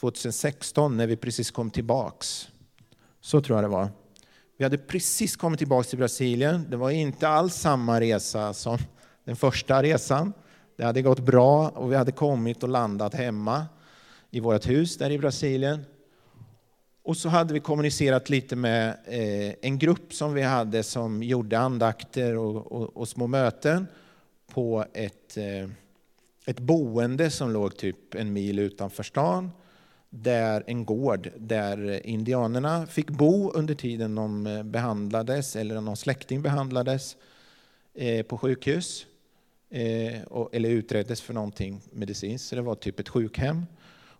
2016 0.00 0.96
när 0.96 1.06
vi 1.06 1.16
precis 1.16 1.50
kom 1.50 1.70
tillbaks. 1.70 2.48
Så 3.20 3.40
tror 3.40 3.56
jag 3.56 3.64
det 3.64 3.68
var. 3.68 3.88
Vi 4.56 4.64
hade 4.64 4.78
precis 4.78 5.36
kommit 5.36 5.58
tillbaka 5.58 5.88
till 5.88 5.98
Brasilien. 5.98 6.66
Det 6.70 6.76
var 6.76 6.90
inte 6.90 7.28
alls 7.28 7.54
samma 7.54 8.00
resa 8.00 8.54
som 8.54 8.78
den 9.24 9.36
första 9.36 9.82
resan. 9.82 10.32
Det 10.76 10.84
hade 10.84 11.02
gått 11.02 11.20
bra 11.20 11.68
och 11.68 11.92
vi 11.92 11.96
hade 11.96 12.12
kommit 12.12 12.62
och 12.62 12.68
landat 12.68 13.14
hemma 13.14 13.66
i 14.30 14.40
vårt 14.40 14.68
hus 14.68 14.98
där 14.98 15.10
i 15.10 15.18
Brasilien. 15.18 15.84
Och 17.02 17.16
så 17.16 17.28
hade 17.28 17.54
vi 17.54 17.60
kommunicerat 17.60 18.28
lite 18.28 18.56
med 18.56 18.88
eh, 19.06 19.54
en 19.62 19.78
grupp 19.78 20.14
som 20.14 20.34
vi 20.34 20.42
hade 20.42 20.82
som 20.82 21.22
gjorde 21.22 21.58
andakter 21.58 22.36
och, 22.36 22.72
och, 22.72 22.96
och 22.96 23.08
små 23.08 23.26
möten 23.26 23.86
på 24.52 24.84
ett, 24.92 25.36
eh, 25.36 25.68
ett 26.46 26.60
boende 26.60 27.30
som 27.30 27.50
låg 27.50 27.76
typ 27.76 28.14
en 28.14 28.32
mil 28.32 28.58
utanför 28.58 29.02
stan. 29.02 29.50
Där 30.10 30.64
en 30.66 30.84
gård 30.84 31.30
där 31.36 32.06
indianerna 32.06 32.86
fick 32.86 33.10
bo 33.10 33.50
under 33.50 33.74
tiden 33.74 34.14
de 34.14 34.46
eh, 34.46 34.62
behandlades 34.62 35.56
eller 35.56 35.80
någon 35.80 35.96
släkting 35.96 36.42
behandlades 36.42 37.16
eh, 37.94 38.26
på 38.26 38.38
sjukhus 38.38 39.06
eh, 39.70 40.20
eller 40.52 40.68
utreddes 40.68 41.20
för 41.20 41.34
någonting 41.34 41.80
medicinskt. 41.92 42.48
Så 42.48 42.56
det 42.56 42.62
var 42.62 42.74
typ 42.74 43.00
ett 43.00 43.08
sjukhem 43.08 43.66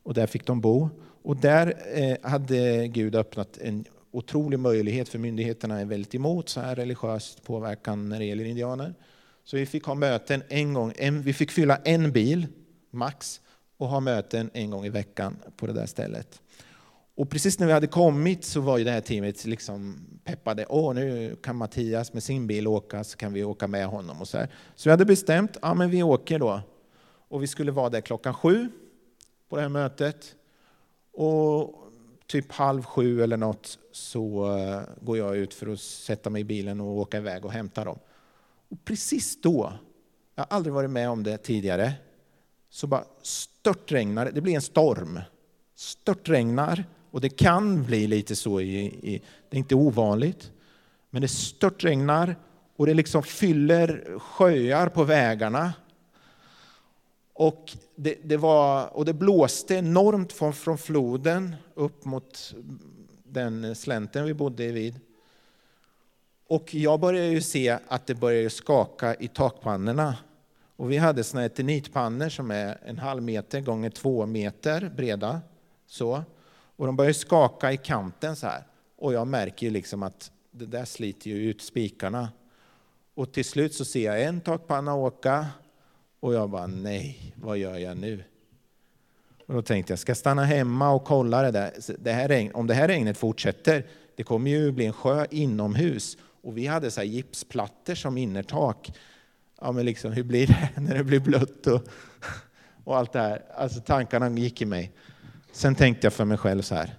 och 0.02 0.14
där 0.14 0.26
fick 0.26 0.46
de 0.46 0.60
bo. 0.60 0.88
Och 1.22 1.36
där 1.36 1.74
eh, 1.94 2.30
hade 2.30 2.88
Gud 2.88 3.14
öppnat 3.14 3.58
en 3.58 3.84
otrolig 4.10 4.58
möjlighet, 4.58 5.08
för 5.08 5.18
myndigheterna 5.18 5.80
är 5.80 5.84
väldigt 5.84 6.14
emot 6.14 6.48
så 6.48 6.60
här 6.60 6.74
religiös 6.74 7.36
påverkan 7.44 8.08
när 8.08 8.18
det 8.18 8.24
gäller 8.24 8.44
indianer. 8.44 8.94
Så 9.46 9.56
vi 9.56 9.66
fick 9.66 9.84
ha 9.84 9.94
möten 9.94 10.42
en 10.48 10.74
gång, 10.74 10.92
en, 10.96 11.22
vi 11.22 11.32
fick 11.32 11.50
fylla 11.50 11.76
en 11.76 12.12
bil, 12.12 12.46
max, 12.90 13.40
och 13.76 13.88
ha 13.88 14.00
möten 14.00 14.50
en 14.54 14.70
gång 14.70 14.84
i 14.84 14.88
veckan 14.88 15.36
på 15.56 15.66
det 15.66 15.72
där 15.72 15.86
stället. 15.86 16.42
Och 17.14 17.30
precis 17.30 17.58
när 17.58 17.66
vi 17.66 17.72
hade 17.72 17.86
kommit 17.86 18.44
så 18.44 18.60
var 18.60 18.78
ju 18.78 18.84
det 18.84 18.90
här 18.90 19.00
teamet 19.00 19.44
liksom 19.44 20.06
peppade. 20.24 20.66
Åh, 20.68 20.94
nu 20.94 21.36
kan 21.42 21.56
Mattias 21.56 22.12
med 22.12 22.22
sin 22.22 22.46
bil 22.46 22.66
åka, 22.66 23.04
så 23.04 23.16
kan 23.16 23.32
vi 23.32 23.44
åka 23.44 23.66
med 23.66 23.86
honom. 23.86 24.20
och 24.20 24.28
Så 24.28 24.38
här. 24.38 24.48
Så 24.74 24.88
vi 24.88 24.90
hade 24.90 25.04
bestämt, 25.04 25.56
ja 25.62 25.74
men 25.74 25.90
vi 25.90 26.02
åker 26.02 26.38
då. 26.38 26.60
Och 27.28 27.42
vi 27.42 27.46
skulle 27.46 27.72
vara 27.72 27.88
där 27.88 28.00
klockan 28.00 28.34
sju 28.34 28.68
på 29.48 29.56
det 29.56 29.62
här 29.62 29.68
mötet. 29.68 30.34
Och 31.12 31.74
typ 32.26 32.52
halv 32.52 32.82
sju 32.82 33.22
eller 33.22 33.36
något 33.36 33.78
så 33.92 34.56
eh, 34.58 34.80
går 35.00 35.18
jag 35.18 35.36
ut 35.36 35.54
för 35.54 35.72
att 35.72 35.80
sätta 35.80 36.30
mig 36.30 36.40
i 36.40 36.44
bilen 36.44 36.80
och 36.80 36.98
åka 36.98 37.16
iväg 37.16 37.44
och 37.44 37.52
hämta 37.52 37.84
dem. 37.84 37.98
Och 38.68 38.84
precis 38.84 39.40
då, 39.40 39.72
jag 40.34 40.44
har 40.44 40.56
aldrig 40.56 40.74
varit 40.74 40.90
med 40.90 41.10
om 41.10 41.22
det 41.22 41.36
tidigare, 41.36 41.92
så 42.70 42.86
bara 42.86 43.04
störtregnar 43.22 44.30
det. 44.34 44.40
blir 44.40 44.54
en 44.54 44.62
storm. 44.62 45.20
Störtregnar 45.74 46.84
och 47.10 47.20
det 47.20 47.28
kan 47.28 47.84
bli 47.84 48.06
lite 48.06 48.36
så, 48.36 48.60
i, 48.60 48.84
i, 48.84 49.22
det 49.48 49.56
är 49.56 49.58
inte 49.58 49.74
ovanligt, 49.74 50.52
men 51.10 51.22
det 51.22 51.28
störtregnar 51.28 52.36
och 52.76 52.86
det 52.86 52.94
liksom 52.94 53.22
fyller 53.22 54.18
sjöar 54.18 54.88
på 54.88 55.04
vägarna 55.04 55.72
och 57.32 57.76
det, 57.96 58.18
det, 58.24 58.36
var, 58.36 58.96
och 58.96 59.04
det 59.04 59.12
blåste 59.12 59.74
enormt 59.74 60.32
från, 60.32 60.52
från 60.52 60.78
floden 60.78 61.56
upp 61.74 62.04
mot 62.04 62.54
den 63.24 63.74
slänten 63.74 64.24
vi 64.24 64.34
bodde 64.34 64.72
vid. 64.72 65.00
Och 66.48 66.74
jag 66.74 67.00
började 67.00 67.28
ju 67.28 67.40
se 67.40 67.78
att 67.88 68.06
det 68.06 68.14
började 68.14 68.50
skaka 68.50 69.14
i 69.14 69.28
takpannorna. 69.28 70.16
Och 70.76 70.92
vi 70.92 70.96
hade 70.96 71.24
såna 71.24 71.44
eternitpannor 71.44 72.28
som 72.28 72.50
är 72.50 72.78
en 72.84 72.98
halv 72.98 73.22
meter 73.22 73.60
gånger 73.60 73.90
två 73.90 74.26
meter 74.26 74.92
breda. 74.96 75.40
Så. 75.86 76.22
Och 76.76 76.86
de 76.86 76.96
började 76.96 77.14
skaka 77.14 77.72
i 77.72 77.76
kanten 77.76 78.36
så 78.36 78.46
här. 78.46 78.62
Och 78.96 79.12
jag 79.12 79.26
märker 79.26 79.66
ju 79.66 79.72
liksom 79.72 80.02
att 80.02 80.30
det 80.50 80.66
där 80.66 80.84
sliter 80.84 81.30
ju 81.30 81.50
ut 81.50 81.62
spikarna. 81.62 82.28
Och 83.14 83.32
till 83.32 83.44
slut 83.44 83.74
så 83.74 83.84
ser 83.84 84.04
jag 84.04 84.22
en 84.22 84.40
takpanna 84.40 84.94
åka 84.94 85.46
och 86.20 86.34
jag 86.34 86.50
bara, 86.50 86.66
nej, 86.66 87.34
vad 87.36 87.58
gör 87.58 87.78
jag 87.78 87.96
nu? 87.96 88.24
Och 89.46 89.54
då 89.54 89.62
tänkte 89.62 89.92
jag, 89.92 89.98
ska 89.98 90.10
jag 90.10 90.16
stanna 90.16 90.44
hemma 90.44 90.90
och 90.90 91.04
kolla 91.04 91.42
det 91.42 91.50
där? 91.50 91.72
Det 91.98 92.12
här 92.12 92.28
regn, 92.28 92.50
om 92.54 92.66
det 92.66 92.74
här 92.74 92.88
regnet 92.88 93.18
fortsätter, 93.18 93.86
det 94.16 94.22
kommer 94.22 94.50
ju 94.50 94.72
bli 94.72 94.86
en 94.86 94.92
sjö 94.92 95.26
inomhus. 95.30 96.16
Och 96.46 96.58
vi 96.58 96.66
hade 96.66 96.90
så 96.90 97.02
gipsplattor 97.02 97.94
som 97.94 98.18
innertak. 98.18 98.92
Ja, 99.60 99.72
men 99.72 99.84
liksom, 99.84 100.12
hur 100.12 100.22
blir 100.22 100.46
det 100.46 100.70
när 100.80 100.94
det 100.94 101.04
blir 101.04 101.20
blött 101.20 101.66
och, 101.66 101.82
och 102.84 102.96
allt 102.96 103.12
det 103.12 103.20
här? 103.20 103.42
Alltså 103.56 103.80
tankarna 103.80 104.30
gick 104.30 104.62
i 104.62 104.64
mig. 104.64 104.92
Sen 105.52 105.74
tänkte 105.74 106.06
jag 106.06 106.12
för 106.12 106.24
mig 106.24 106.38
själv 106.38 106.62
så 106.62 106.74
här, 106.74 106.94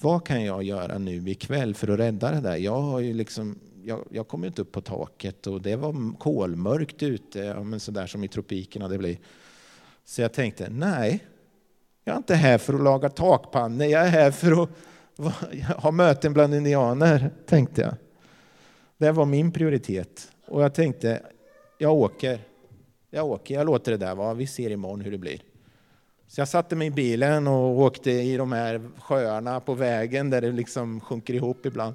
vad 0.00 0.26
kan 0.26 0.44
jag 0.44 0.62
göra 0.62 0.98
nu 0.98 1.30
ikväll 1.30 1.74
för 1.74 1.88
att 1.88 1.98
rädda 1.98 2.30
det 2.30 2.40
där? 2.40 2.56
Jag 2.56 2.80
har 2.80 3.00
ju 3.00 3.14
liksom 3.14 3.58
jag, 3.84 4.04
jag 4.10 4.28
kom 4.28 4.44
inte 4.44 4.62
upp 4.62 4.72
på 4.72 4.80
taket 4.80 5.46
och 5.46 5.62
det 5.62 5.76
var 5.76 6.18
kolmörkt 6.18 7.02
ute, 7.02 7.38
ja, 7.38 7.62
men 7.62 7.80
sådär 7.80 8.06
som 8.06 8.24
i 8.24 8.28
tropikerna 8.28 8.88
det 8.88 8.98
blir. 8.98 9.18
Så 10.04 10.22
jag 10.22 10.32
tänkte, 10.32 10.68
nej, 10.70 11.24
jag 12.04 12.12
är 12.12 12.16
inte 12.16 12.34
här 12.34 12.58
för 12.58 12.74
att 12.74 12.82
laga 12.82 13.08
takpannor, 13.08 13.86
jag 13.86 14.06
är 14.06 14.10
här 14.10 14.30
för 14.30 14.62
att 14.62 14.70
ha 15.76 15.90
möten 15.90 16.32
bland 16.32 16.54
indianer, 16.54 17.30
tänkte 17.46 17.80
jag. 17.80 17.94
Det 19.02 19.12
var 19.12 19.26
min 19.26 19.52
prioritet. 19.52 20.32
Och 20.46 20.62
jag 20.62 20.74
tänkte, 20.74 21.22
jag 21.78 21.92
åker. 21.92 22.40
Jag 23.10 23.26
åker, 23.26 23.54
jag 23.54 23.66
låter 23.66 23.92
det 23.92 23.98
där 23.98 24.14
vara, 24.14 24.34
vi 24.34 24.46
ser 24.46 24.70
imorgon 24.70 25.00
hur 25.00 25.10
det 25.10 25.18
blir. 25.18 25.42
Så 26.26 26.40
jag 26.40 26.48
satte 26.48 26.76
mig 26.76 26.86
i 26.86 26.90
bilen 26.90 27.46
och 27.46 27.80
åkte 27.80 28.10
i 28.10 28.36
de 28.36 28.52
här 28.52 28.90
sjöarna 28.98 29.60
på 29.60 29.74
vägen 29.74 30.30
där 30.30 30.40
det 30.40 30.52
liksom 30.52 31.00
sjunker 31.00 31.34
ihop 31.34 31.66
ibland. 31.66 31.94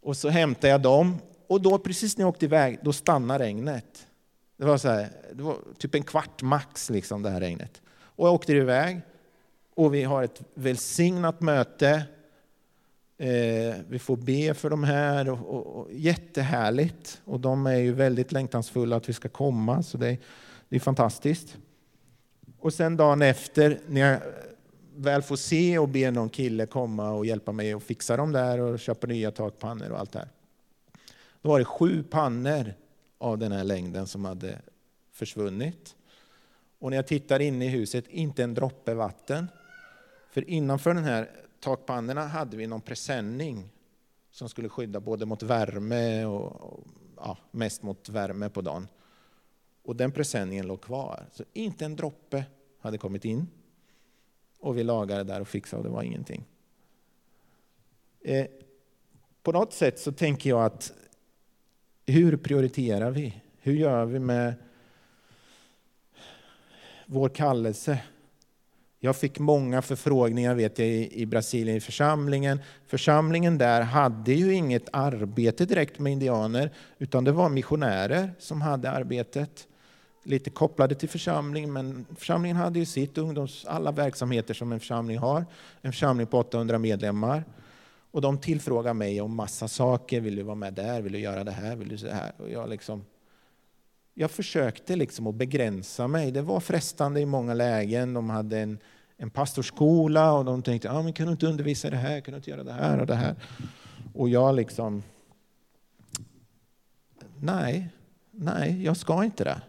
Och 0.00 0.16
så 0.16 0.28
hämtade 0.28 0.68
jag 0.68 0.80
dem 0.82 1.18
och 1.46 1.60
då 1.60 1.78
precis 1.78 2.16
när 2.16 2.22
jag 2.22 2.28
åkte 2.28 2.44
iväg, 2.44 2.78
då 2.82 2.92
stannade 2.92 3.44
regnet. 3.44 4.06
Det 4.56 4.64
var, 4.64 4.78
så 4.78 4.88
här, 4.88 5.08
det 5.32 5.42
var 5.42 5.56
typ 5.78 5.94
en 5.94 6.02
kvart 6.02 6.42
max, 6.42 6.90
liksom, 6.90 7.22
det 7.22 7.30
här 7.30 7.40
regnet. 7.40 7.82
Och 8.00 8.26
jag 8.26 8.34
åkte 8.34 8.52
iväg 8.52 9.00
och 9.74 9.94
vi 9.94 10.02
har 10.02 10.22
ett 10.22 10.42
välsignat 10.54 11.40
möte. 11.40 12.02
Eh, 13.20 13.74
vi 13.88 13.98
får 13.98 14.16
be 14.16 14.54
för 14.54 14.70
de 14.70 14.84
här, 14.84 15.28
och, 15.28 15.38
och, 15.38 15.66
och, 15.66 15.88
jättehärligt. 15.92 17.20
Och 17.24 17.40
de 17.40 17.66
är 17.66 17.76
ju 17.76 17.92
väldigt 17.92 18.32
längtansfulla 18.32 18.96
att 18.96 19.08
vi 19.08 19.12
ska 19.12 19.28
komma, 19.28 19.82
så 19.82 19.98
det, 19.98 20.18
det 20.68 20.76
är 20.76 20.80
fantastiskt. 20.80 21.56
Och 22.58 22.74
sen 22.74 22.96
dagen 22.96 23.22
efter, 23.22 23.78
när 23.86 24.00
jag 24.00 24.20
väl 24.96 25.22
får 25.22 25.36
se 25.36 25.78
och 25.78 25.88
be 25.88 26.10
någon 26.10 26.28
kille 26.28 26.66
komma 26.66 27.10
och 27.10 27.26
hjälpa 27.26 27.52
mig 27.52 27.72
att 27.72 27.82
fixa 27.82 28.16
dem 28.16 28.32
där 28.32 28.60
och 28.60 28.78
köpa 28.78 29.06
nya 29.06 29.30
takpannor 29.30 29.90
och 29.90 29.98
allt 29.98 30.12
det 30.12 30.18
här. 30.18 30.28
Då 31.42 31.48
var 31.48 31.58
det 31.58 31.64
sju 31.64 32.02
pannor 32.02 32.74
av 33.18 33.38
den 33.38 33.52
här 33.52 33.64
längden 33.64 34.06
som 34.06 34.24
hade 34.24 34.58
försvunnit. 35.12 35.96
Och 36.78 36.90
när 36.90 36.96
jag 36.96 37.06
tittar 37.06 37.40
in 37.40 37.62
i 37.62 37.68
huset, 37.68 38.04
inte 38.08 38.42
en 38.42 38.54
droppe 38.54 38.94
vatten. 38.94 39.48
För 40.30 40.50
innanför 40.50 40.94
den 40.94 41.04
här 41.04 41.30
takpannorna 41.60 42.26
hade 42.26 42.56
vi 42.56 42.66
någon 42.66 42.80
presenning 42.80 43.68
som 44.30 44.48
skulle 44.48 44.68
skydda 44.68 45.00
både 45.00 45.26
mot 45.26 45.42
värme 45.42 46.24
och, 46.24 46.80
ja, 47.16 47.38
mest 47.50 47.82
mot 47.82 48.08
värme 48.08 48.48
på 48.48 48.60
dagen. 48.60 48.88
Och 49.82 49.96
den 49.96 50.12
presenningen 50.12 50.66
låg 50.66 50.80
kvar. 50.80 51.26
Så 51.32 51.44
inte 51.52 51.84
en 51.84 51.96
droppe 51.96 52.44
hade 52.80 52.98
kommit 52.98 53.24
in. 53.24 53.46
Och 54.58 54.78
vi 54.78 54.84
lagade 54.84 55.24
där 55.24 55.40
och 55.40 55.48
fixade 55.48 55.78
och 55.78 55.84
det 55.84 55.90
var 55.90 56.02
ingenting. 56.02 56.44
Eh, 58.20 58.46
på 59.42 59.52
något 59.52 59.72
sätt 59.72 59.98
så 59.98 60.12
tänker 60.12 60.50
jag 60.50 60.64
att 60.64 60.92
hur 62.06 62.36
prioriterar 62.36 63.10
vi? 63.10 63.42
Hur 63.58 63.74
gör 63.74 64.04
vi 64.04 64.18
med 64.18 64.54
vår 67.06 67.28
kallelse? 67.28 68.02
Jag 69.02 69.16
fick 69.16 69.38
många 69.38 69.82
förfrågningar 69.82 70.54
vet 70.54 70.78
jag, 70.78 70.88
i 70.88 71.26
Brasilien 71.26 71.76
i 71.76 71.80
församlingen. 71.80 72.60
Församlingen 72.86 73.58
där 73.58 73.82
hade 73.82 74.32
ju 74.32 74.54
inget 74.54 74.88
arbete 74.92 75.64
direkt 75.64 75.98
med 75.98 76.12
indianer 76.12 76.70
utan 76.98 77.24
det 77.24 77.32
var 77.32 77.48
missionärer 77.48 78.32
som 78.38 78.60
hade 78.62 78.90
arbetet 78.90 79.66
lite 80.22 80.50
kopplade 80.50 80.94
till 80.94 81.08
församlingen, 81.08 81.72
men 81.72 82.06
församlingen 82.18 82.56
hade 82.56 82.78
ju 82.78 82.86
sitt 82.86 83.18
ungdoms, 83.18 83.64
alla 83.64 83.92
verksamheter 83.92 84.54
som 84.54 84.72
en 84.72 84.80
församling 84.80 85.18
har. 85.18 85.46
En 85.82 85.92
församling 85.92 86.26
på 86.26 86.38
800 86.38 86.78
medlemmar. 86.78 87.44
Och 88.10 88.20
de 88.20 88.38
tillfrågade 88.38 88.94
mig 88.94 89.20
om 89.20 89.34
massa 89.34 89.68
saker. 89.68 90.20
Vill 90.20 90.36
du 90.36 90.42
vara 90.42 90.54
med 90.54 90.74
där? 90.74 91.00
Vill 91.00 91.12
du 91.12 91.18
göra 91.18 91.44
det 91.44 91.50
här? 91.50 91.76
Vill 91.76 91.88
du 91.88 91.98
så 91.98 92.08
här? 92.08 92.32
Och 92.36 92.50
jag, 92.50 92.68
liksom, 92.68 93.04
jag 94.14 94.30
försökte 94.30 94.96
liksom 94.96 95.26
att 95.26 95.34
begränsa 95.34 96.08
mig. 96.08 96.30
Det 96.30 96.42
var 96.42 96.60
frestande 96.60 97.20
i 97.20 97.26
många 97.26 97.54
lägen. 97.54 98.14
De 98.14 98.30
hade 98.30 98.58
en, 98.58 98.78
en 99.16 99.30
pastorskola 99.30 100.32
och 100.32 100.44
de 100.44 100.62
tänkte, 100.62 100.90
ah, 100.90 101.02
men 101.02 101.12
kan 101.12 101.26
du 101.26 101.32
inte 101.32 101.46
undervisa 101.46 101.88
i 101.88 101.90
det 101.90 101.96
här? 101.96 102.20
Kan 102.20 102.32
du 102.32 102.36
inte 102.36 102.50
göra 102.50 102.64
det 102.64 102.72
här 102.72 102.98
och 102.98 103.06
det 103.06 103.14
här? 103.14 103.34
Och 104.14 104.28
jag 104.28 104.54
liksom, 104.54 105.02
nej, 107.40 107.88
nej, 108.30 108.84
jag 108.84 108.96
ska 108.96 109.24
inte 109.24 109.44
det. 109.44 109.62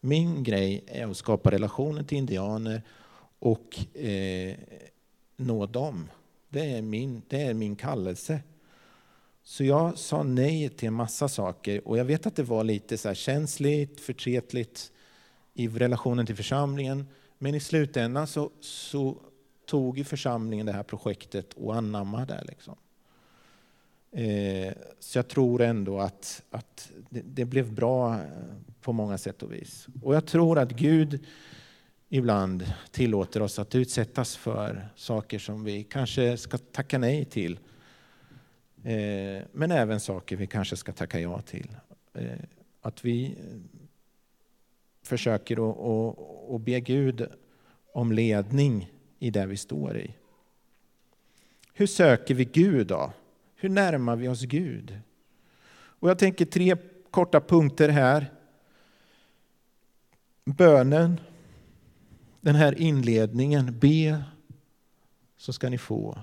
Min 0.00 0.42
grej 0.42 0.84
är 0.86 1.06
att 1.06 1.16
skapa 1.16 1.50
relationer 1.50 2.02
till 2.02 2.18
indianer 2.18 2.82
och 3.38 3.96
eh, 3.98 4.56
nå 5.36 5.66
dem. 5.66 6.10
Det 6.48 6.72
är, 6.72 6.82
min, 6.82 7.22
det 7.28 7.42
är 7.42 7.54
min 7.54 7.76
kallelse. 7.76 8.40
Så 9.44 9.64
jag 9.64 9.98
sa 9.98 10.22
nej 10.22 10.68
till 10.68 10.88
en 10.88 10.94
massa 10.94 11.28
saker 11.28 11.88
och 11.88 11.98
jag 11.98 12.04
vet 12.04 12.26
att 12.26 12.36
det 12.36 12.42
var 12.42 12.64
lite 12.64 12.98
så 12.98 13.08
här 13.08 13.14
känsligt, 13.14 14.00
förtretligt 14.00 14.92
i 15.54 15.68
relationen 15.68 16.26
till 16.26 16.36
församlingen. 16.36 17.06
Men 17.38 17.54
i 17.54 17.60
slutändan 17.60 18.26
så, 18.26 18.50
så 18.60 19.16
tog 19.66 19.98
ju 19.98 20.04
församlingen 20.04 20.66
det 20.66 20.72
här 20.72 20.82
projektet 20.82 21.52
och 21.52 21.76
anammade 21.76 22.34
det. 22.34 22.44
Liksom. 22.48 22.76
Eh, 24.12 24.72
så 24.98 25.18
jag 25.18 25.28
tror 25.28 25.62
ändå 25.62 26.00
att, 26.00 26.42
att 26.50 26.90
det, 27.10 27.22
det, 27.24 27.44
blev 27.44 27.72
bra 27.72 28.14
eh, 28.14 28.20
på 28.80 28.92
många 28.92 29.18
sätt 29.18 29.42
och 29.42 29.52
vis. 29.52 29.86
Och 30.02 30.14
jag 30.14 30.26
tror 30.26 30.58
att 30.58 30.70
Gud 30.70 31.26
ibland 32.08 32.72
tillåter 32.90 33.42
oss 33.42 33.58
att 33.58 33.74
utsättas 33.74 34.36
för 34.36 34.88
saker 34.96 35.38
som 35.38 35.64
vi 35.64 35.84
kanske 35.84 36.36
ska 36.36 36.58
tacka 36.58 36.98
nej 36.98 37.24
till. 37.24 37.58
Eh, 38.84 39.42
men 39.52 39.70
även 39.70 40.00
saker 40.00 40.36
vi 40.36 40.46
kanske 40.46 40.76
ska 40.76 40.92
tacka 40.92 41.20
ja 41.20 41.40
till. 41.40 41.76
Eh, 42.14 42.38
att 42.80 43.04
vi 43.04 43.26
eh, 43.26 43.80
försöker 45.02 45.70
att 46.56 46.60
be 46.60 46.80
Gud 46.80 47.26
om 47.92 48.12
ledning 48.12 48.92
i 49.18 49.30
det 49.30 49.46
vi 49.46 49.56
står 49.56 49.96
i. 49.96 50.14
Hur 51.72 51.86
söker 51.86 52.34
vi 52.34 52.44
Gud 52.44 52.86
då? 52.86 53.12
Hur 53.54 53.68
närmar 53.68 54.16
vi 54.16 54.28
oss 54.28 54.42
Gud? 54.42 55.00
Och 55.74 56.10
jag 56.10 56.18
tänker 56.18 56.44
tre 56.44 56.76
korta 57.10 57.40
punkter 57.40 57.88
här. 57.88 58.32
Bönen, 60.44 61.20
den 62.40 62.54
här 62.54 62.80
inledningen, 62.80 63.78
be 63.78 64.24
så 65.36 65.52
ska 65.52 65.68
ni 65.68 65.78
få. 65.78 66.18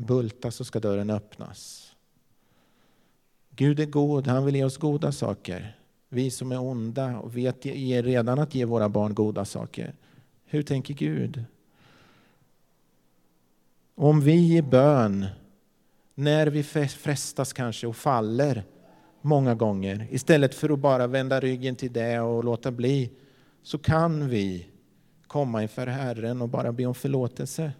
Bulta 0.00 0.50
så 0.50 0.64
ska 0.64 0.80
dörren 0.80 1.10
öppnas. 1.10 1.92
Gud 3.50 3.80
är 3.80 3.86
god, 3.86 4.26
han 4.26 4.44
vill 4.44 4.56
ge 4.56 4.64
oss 4.64 4.76
goda 4.76 5.12
saker. 5.12 5.76
Vi 6.08 6.30
som 6.30 6.52
är 6.52 6.60
onda 6.60 7.18
och 7.18 7.36
vet 7.36 7.66
redan 7.66 8.38
att 8.38 8.54
ge 8.54 8.64
våra 8.64 8.88
barn 8.88 9.14
goda 9.14 9.44
saker. 9.44 9.94
Hur 10.44 10.62
tänker 10.62 10.94
Gud? 10.94 11.44
Om 13.94 14.20
vi 14.20 14.56
i 14.56 14.62
bön, 14.62 15.26
när 16.14 16.46
vi 16.46 16.62
frestas 16.62 17.52
kanske 17.52 17.86
och 17.86 17.96
faller 17.96 18.64
många 19.20 19.54
gånger, 19.54 20.06
istället 20.10 20.54
för 20.54 20.70
att 20.70 20.78
bara 20.78 21.06
vända 21.06 21.40
ryggen 21.40 21.76
till 21.76 21.92
det 21.92 22.20
och 22.20 22.44
låta 22.44 22.70
bli, 22.70 23.10
så 23.62 23.78
kan 23.78 24.28
vi 24.28 24.66
komma 25.26 25.62
inför 25.62 25.86
Herren 25.86 26.42
och 26.42 26.48
bara 26.48 26.72
be 26.72 26.86
om 26.86 26.94
förlåtelse. 26.94 27.72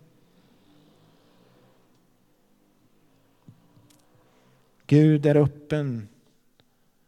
Gud 4.91 5.27
är 5.27 5.37
öppen, 5.37 6.09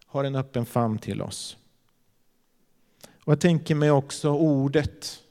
har 0.06 0.24
en 0.24 0.34
öppen 0.34 0.66
famn 0.66 0.98
till 0.98 1.22
oss. 1.22 1.56
Och 3.24 3.32
jag 3.32 3.40
tänker 3.40 3.74
mig 3.74 3.90
också 3.90 4.30
ordet 4.30 5.22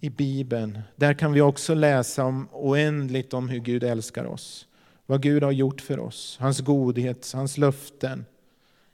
i 0.00 0.10
Bibeln. 0.10 0.80
Där 0.96 1.14
kan 1.14 1.32
vi 1.32 1.40
också 1.40 1.74
läsa 1.74 2.24
om 2.24 2.48
oändligt 2.52 3.34
om 3.34 3.48
hur 3.48 3.58
Gud 3.58 3.84
älskar 3.84 4.24
oss. 4.24 4.66
Vad 5.06 5.22
Gud 5.22 5.42
har 5.42 5.52
gjort 5.52 5.80
för 5.80 5.98
oss, 5.98 6.36
hans 6.40 6.60
godhet, 6.60 7.32
hans 7.32 7.58
löften. 7.58 8.24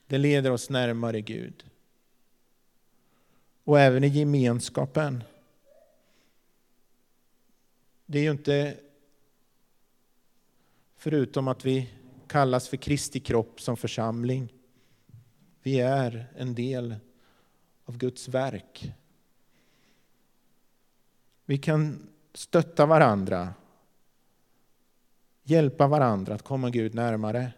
Det 0.07 0.19
leder 0.19 0.51
oss 0.51 0.71
närmare 0.71 1.21
Gud. 1.21 1.65
Och 3.65 3.81
även 3.81 4.05
i 4.05 4.09
gemenskapen. 4.09 5.25
Det 8.07 8.19
är 8.19 8.23
ju 8.23 8.31
inte 8.31 8.77
förutom 10.97 11.49
att 11.49 11.65
vi 11.65 11.94
kallas 12.29 12.69
för 12.69 12.77
Kristi 12.77 13.21
kropp 13.21 13.61
som 13.61 13.77
församling. 13.77 14.53
Vi 15.63 15.81
är 15.81 16.27
en 16.37 16.55
del 16.55 16.95
av 17.85 17.99
Guds 17.99 18.29
verk. 18.29 18.93
Vi 21.45 21.59
kan 21.59 22.09
stötta 22.35 22.87
varandra, 22.87 23.55
hjälpa 25.43 25.87
varandra 25.87 26.35
att 26.35 26.43
komma 26.43 26.71
Gud 26.71 26.95
närmare. 26.95 27.53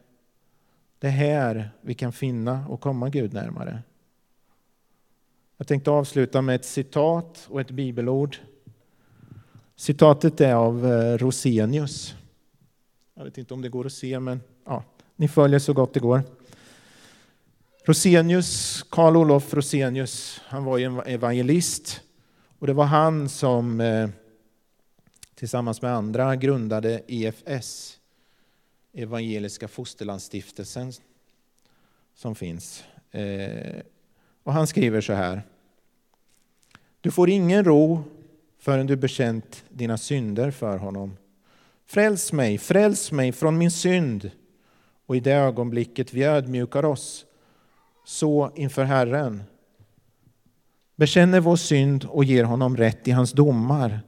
Det 0.98 1.06
är 1.06 1.10
här 1.10 1.70
vi 1.80 1.94
kan 1.94 2.12
finna 2.12 2.66
och 2.68 2.80
komma 2.80 3.08
Gud 3.08 3.32
närmare. 3.32 3.82
Jag 5.56 5.66
tänkte 5.66 5.90
avsluta 5.90 6.42
med 6.42 6.54
ett 6.54 6.64
citat 6.64 7.46
och 7.50 7.60
ett 7.60 7.70
bibelord. 7.70 8.36
Citatet 9.76 10.40
är 10.40 10.54
av 10.54 10.86
eh, 10.86 11.18
Rosenius. 11.18 12.14
Jag 13.14 13.24
vet 13.24 13.38
inte 13.38 13.54
om 13.54 13.62
det 13.62 13.68
går 13.68 13.86
att 13.86 13.92
se, 13.92 14.20
men 14.20 14.40
ja, 14.66 14.84
ni 15.16 15.28
följer 15.28 15.58
så 15.58 15.72
gott 15.72 15.94
det 15.94 16.00
går. 16.00 16.22
Rosenius, 17.84 18.82
Karl 18.90 19.16
Olof 19.16 19.54
Rosenius, 19.54 20.40
han 20.44 20.64
var 20.64 20.78
ju 20.78 20.84
en 20.84 21.00
evangelist. 21.00 22.00
Och 22.58 22.66
det 22.66 22.72
var 22.72 22.84
han 22.84 23.28
som 23.28 23.80
eh, 23.80 24.08
tillsammans 25.34 25.82
med 25.82 25.92
andra 25.92 26.36
grundade 26.36 27.02
EFS, 27.06 27.98
Evangeliska 28.92 29.68
Fosterlandsstiftelsen, 29.68 30.92
som 32.14 32.34
finns. 32.34 32.84
Eh, 33.10 33.80
och 34.42 34.52
han 34.52 34.66
skriver 34.66 35.00
så 35.00 35.12
här. 35.12 35.42
Du 37.00 37.10
får 37.10 37.30
ingen 37.30 37.64
ro 37.64 38.04
förrän 38.58 38.86
du 38.86 38.96
bekänt 38.96 39.64
dina 39.68 39.98
synder 39.98 40.50
för 40.50 40.78
honom. 40.78 41.16
Fräls 41.86 42.32
mig, 42.32 42.58
fräls 42.58 43.12
mig 43.12 43.32
från 43.32 43.58
min 43.58 43.70
synd. 43.70 44.30
Och 45.06 45.16
i 45.16 45.20
det 45.20 45.32
ögonblicket 45.32 46.12
vi 46.12 46.24
ödmjukar 46.24 46.84
oss 46.84 47.26
så 48.04 48.50
inför 48.54 48.84
Herren 48.84 49.42
bekänner 50.96 51.40
vår 51.40 51.56
synd 51.56 52.04
och 52.04 52.24
ger 52.24 52.44
honom 52.44 52.76
rätt 52.76 53.08
i 53.08 53.10
hans 53.10 53.32
domar. 53.32 54.00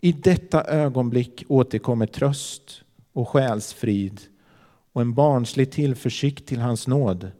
I 0.00 0.12
detta 0.12 0.64
ögonblick 0.64 1.44
återkommer 1.48 2.06
tröst 2.06 2.82
och 3.12 3.28
själsfrid 3.28 4.20
och 4.92 5.00
en 5.00 5.14
barnslig 5.14 5.72
tillförsikt 5.72 6.46
till 6.46 6.60
hans 6.60 6.86
nåd 6.86 7.30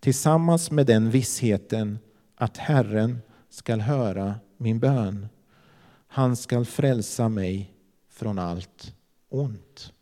tillsammans 0.00 0.70
med 0.70 0.86
den 0.86 1.10
vissheten 1.10 1.98
att 2.36 2.56
Herren 2.56 3.18
skall 3.50 3.80
höra 3.80 4.34
min 4.56 4.78
bön. 4.78 5.28
Han 6.06 6.36
skall 6.36 6.64
frälsa 6.64 7.28
mig 7.28 7.72
från 8.10 8.38
allt 8.38 8.94
ont. 9.28 9.92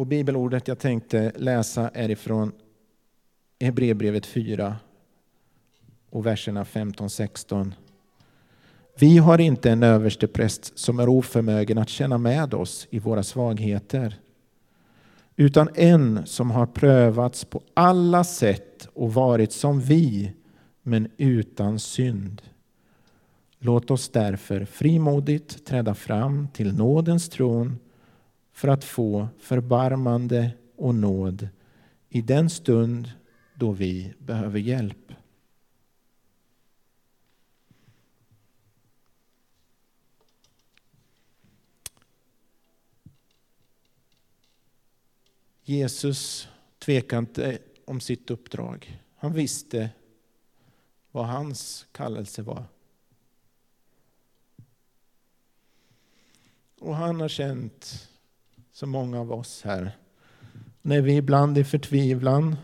Och 0.00 0.06
bibelordet 0.06 0.68
jag 0.68 0.78
tänkte 0.78 1.32
läsa 1.36 1.88
är 1.88 2.10
ifrån 2.10 2.52
Hebreerbrevet 3.60 4.26
4 4.26 4.76
och 6.10 6.26
verserna 6.26 6.64
15-16. 6.64 7.72
Vi 8.98 9.18
har 9.18 9.40
inte 9.40 9.70
en 9.70 9.82
överstepräst 9.82 10.78
som 10.78 11.00
är 11.00 11.08
oförmögen 11.08 11.78
att 11.78 11.88
känna 11.88 12.18
med 12.18 12.54
oss 12.54 12.86
i 12.90 12.98
våra 12.98 13.22
svagheter 13.22 14.20
utan 15.36 15.68
en 15.74 16.26
som 16.26 16.50
har 16.50 16.66
prövats 16.66 17.44
på 17.44 17.62
alla 17.74 18.24
sätt 18.24 18.88
och 18.94 19.14
varit 19.14 19.52
som 19.52 19.80
vi, 19.80 20.32
men 20.82 21.08
utan 21.16 21.78
synd. 21.78 22.42
Låt 23.58 23.90
oss 23.90 24.08
därför 24.08 24.64
frimodigt 24.64 25.66
träda 25.66 25.94
fram 25.94 26.48
till 26.48 26.74
nådens 26.74 27.28
tron 27.28 27.78
för 28.60 28.68
att 28.68 28.84
få 28.84 29.28
förbarmande 29.38 30.52
och 30.76 30.94
nåd 30.94 31.48
i 32.08 32.22
den 32.22 32.50
stund 32.50 33.12
då 33.54 33.72
vi 33.72 34.14
behöver 34.18 34.58
hjälp. 34.58 35.12
Jesus 45.62 46.48
tvekade 46.78 47.18
inte 47.20 47.58
om 47.84 48.00
sitt 48.00 48.30
uppdrag. 48.30 49.02
Han 49.16 49.32
visste 49.32 49.90
vad 51.10 51.26
hans 51.26 51.86
kallelse 51.92 52.42
var. 52.42 52.64
Och 56.78 56.96
han 56.96 57.20
har 57.20 57.28
känt, 57.28 58.09
som 58.80 58.90
många 58.90 59.20
av 59.20 59.32
oss 59.32 59.62
här, 59.62 59.96
när 60.82 61.00
vi 61.00 61.16
ibland 61.16 61.58
i 61.58 61.64
förtvivlan 61.64 62.56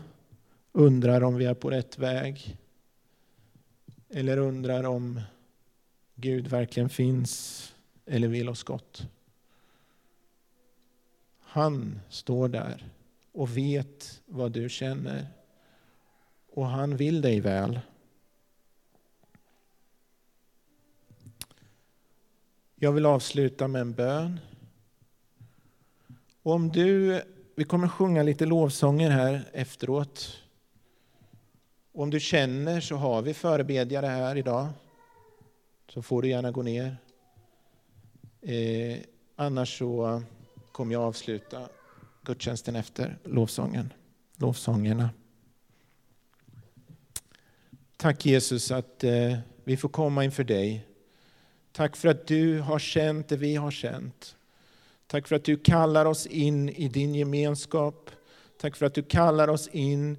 undrar 0.71 1.23
om 1.23 1.35
vi 1.35 1.45
är 1.45 1.53
på 1.53 1.69
rätt 1.69 1.97
väg. 1.97 2.57
Eller 4.09 4.37
undrar 4.37 4.83
om 4.83 5.21
Gud 6.15 6.47
verkligen 6.47 6.89
finns 6.89 7.73
eller 8.05 8.27
vill 8.27 8.49
oss 8.49 8.63
gott. 8.63 9.07
Han 11.39 11.99
står 12.09 12.49
där 12.49 12.89
och 13.31 13.57
vet 13.57 14.21
vad 14.25 14.51
du 14.51 14.69
känner. 14.69 15.27
Och 16.47 16.67
han 16.67 16.97
vill 16.97 17.21
dig 17.21 17.39
väl. 17.39 17.79
Jag 22.75 22.91
vill 22.91 23.05
avsluta 23.05 23.67
med 23.67 23.81
en 23.81 23.93
bön. 23.93 24.39
Och 26.47 26.53
om 26.53 26.71
du, 26.71 27.21
vi 27.55 27.63
kommer 27.63 27.87
sjunga 27.87 28.23
lite 28.23 28.45
lovsånger 28.45 29.09
här 29.09 29.49
efteråt. 29.53 30.41
Och 31.91 32.03
om 32.03 32.09
du 32.09 32.19
känner 32.19 32.81
så 32.81 32.95
har 32.95 33.21
vi 33.21 33.33
förebedjare 33.33 34.05
här 34.05 34.35
idag. 34.35 34.67
Så 35.89 36.01
får 36.01 36.21
du 36.21 36.29
gärna 36.29 36.51
gå 36.51 36.61
ner. 36.61 36.97
Eh, 38.41 38.97
annars 39.35 39.77
så 39.77 40.21
kommer 40.71 40.93
jag 40.93 41.03
avsluta 41.03 41.69
gudstjänsten 42.23 42.75
efter 42.75 43.17
lovsången, 43.23 43.93
lovsångerna. 44.35 45.09
Tack 47.97 48.25
Jesus 48.25 48.71
att 48.71 49.03
eh, 49.03 49.37
vi 49.63 49.77
får 49.77 49.89
komma 49.89 50.23
inför 50.23 50.43
dig. 50.43 50.87
Tack 51.71 51.95
för 51.95 52.07
att 52.07 52.27
du 52.27 52.59
har 52.59 52.79
känt 52.79 53.27
det 53.27 53.37
vi 53.37 53.55
har 53.55 53.71
känt. 53.71 54.36
Tack 55.07 55.27
för 55.27 55.35
att 55.35 55.43
du 55.43 55.57
kallar 55.57 56.05
oss 56.05 56.25
in 56.25 56.69
i 56.69 56.87
din 56.87 57.15
gemenskap. 57.15 58.09
Tack 58.61 58.75
för 58.75 58.85
att 58.85 58.93
du 58.93 59.03
kallar 59.03 59.47
oss 59.47 59.67
in 59.67 60.17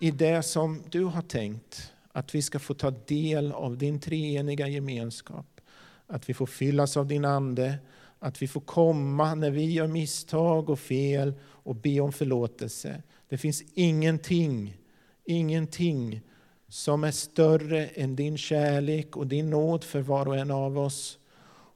i 0.00 0.10
det 0.10 0.42
som 0.42 0.82
du 0.90 1.04
har 1.04 1.22
tänkt. 1.22 1.92
Att 2.12 2.34
vi 2.34 2.42
ska 2.42 2.58
få 2.58 2.74
ta 2.74 2.90
del 2.90 3.52
av 3.52 3.78
din 3.78 4.00
treeniga 4.00 4.68
gemenskap. 4.68 5.60
Att 6.06 6.28
vi 6.28 6.34
får 6.34 6.46
fyllas 6.46 6.96
av 6.96 7.06
din 7.06 7.24
Ande. 7.24 7.78
Att 8.18 8.42
vi 8.42 8.48
får 8.48 8.60
komma 8.60 9.34
när 9.34 9.50
vi 9.50 9.72
gör 9.72 9.86
misstag 9.86 10.70
och 10.70 10.78
fel 10.78 11.34
och 11.42 11.74
be 11.74 12.00
om 12.00 12.12
förlåtelse. 12.12 13.02
Det 13.28 13.38
finns 13.38 13.62
ingenting, 13.74 14.76
ingenting 15.24 16.20
som 16.68 17.04
är 17.04 17.10
större 17.10 17.86
än 17.86 18.16
din 18.16 18.38
kärlek 18.38 19.16
och 19.16 19.26
din 19.26 19.50
nåd 19.50 19.84
för 19.84 20.00
var 20.00 20.28
och 20.28 20.36
en 20.36 20.50
av 20.50 20.78
oss. 20.78 21.18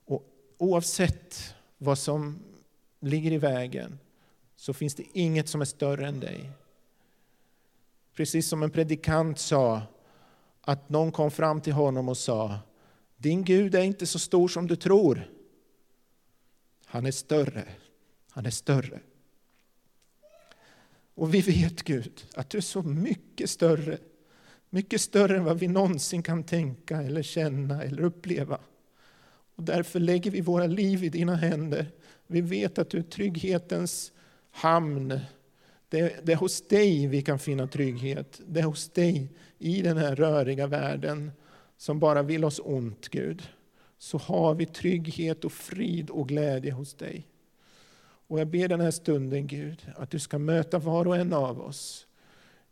Och 0.05 0.23
oavsett 0.59 1.56
vad 1.79 1.99
som 1.99 2.39
ligger 3.01 3.33
i 3.33 3.39
vägen 3.39 3.99
så 4.57 4.73
finns 4.73 4.95
det 4.95 5.05
inget 5.13 5.49
som 5.49 5.61
är 5.61 5.65
större 5.65 6.07
än 6.07 6.21
dig. 6.21 6.51
Precis 8.15 8.49
som 8.49 8.63
en 8.63 8.71
predikant 8.71 9.39
sa, 9.39 9.83
att 10.61 10.89
någon 10.89 11.13
kom 11.13 11.31
fram 11.31 11.61
till 11.61 11.73
honom 11.73 12.09
och 12.09 12.17
sa 12.17 12.59
Din 13.17 13.45
Gud 13.45 13.75
är 13.75 13.83
inte 13.83 14.07
så 14.07 14.19
stor 14.19 14.49
som 14.49 14.67
du 14.67 14.77
tror. 14.77 15.31
Han 16.85 17.07
är 17.07 17.11
större. 17.11 17.65
Han 18.31 18.47
är 18.47 18.51
större. 18.51 19.01
Och 21.15 21.35
vi 21.35 21.41
vet 21.41 21.83
Gud 21.83 22.27
att 22.35 22.51
du 22.51 22.59
är 22.59 22.63
så 22.63 22.83
mycket 22.83 23.51
större 23.51 23.99
mycket 24.71 25.01
större 25.01 25.37
än 25.37 25.45
vad 25.45 25.59
vi 25.59 25.69
någonsin 25.69 26.23
kan 26.23 26.45
tänka 26.45 27.03
eller 27.03 27.23
känna 27.23 27.83
eller 27.83 28.03
uppleva. 28.03 28.59
Och 29.57 29.63
därför 29.63 30.01
lägger 30.01 30.31
vi 30.31 30.41
våra 30.41 30.67
liv 30.67 31.05
i 31.05 31.09
dina 31.09 31.37
händer. 31.37 31.87
Vi 32.27 32.41
vet 32.41 32.79
att 32.79 32.91
du 32.91 32.99
är 32.99 33.03
trygghetens 33.03 34.13
hamn. 34.51 35.21
Det, 35.89 36.27
det 36.27 36.33
är 36.33 36.37
hos 36.37 36.69
dig 36.69 37.07
vi 37.07 37.23
kan 37.23 37.39
finna 37.39 37.67
trygghet. 37.67 38.41
Det 38.47 38.61
är 38.61 38.65
hos 38.65 38.89
dig 38.89 39.29
i 39.59 39.83
den 39.83 39.97
här 39.97 40.17
röriga 40.17 40.67
världen 40.67 41.33
som 41.77 41.99
bara 41.99 42.23
vill 42.23 42.45
oss 42.45 42.61
ont, 42.65 43.09
Gud. 43.09 43.43
Så 43.99 44.19
har 44.19 44.55
vi 44.55 44.67
trygghet 44.67 45.45
och 45.45 45.53
frid 45.53 46.11
och 46.11 46.29
glädje 46.29 46.73
hos 46.73 46.95
dig. 46.95 47.27
Och 48.29 48.41
jag 48.41 48.49
ber 48.49 48.69
den 48.69 48.81
här 48.81 48.91
stunden, 48.91 49.47
Gud, 49.47 49.87
att 49.97 50.11
du 50.11 50.19
ska 50.19 50.39
möta 50.39 50.79
var 50.79 51.09
och 51.09 51.17
en 51.17 51.33
av 51.33 51.61
oss 51.61 52.07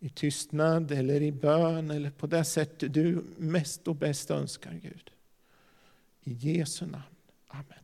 i 0.00 0.08
tystnad 0.08 0.92
eller 0.92 1.22
i 1.22 1.32
bön 1.32 1.90
eller 1.90 2.10
på 2.10 2.26
det 2.26 2.44
sätt 2.44 2.78
du 2.78 3.24
mest 3.36 3.88
och 3.88 3.96
bäst 3.96 4.30
önskar 4.30 4.72
Gud. 4.82 5.13
I 6.26 6.34
Jesu 6.34 6.86
namn. 6.86 7.04
Amen. 7.50 7.83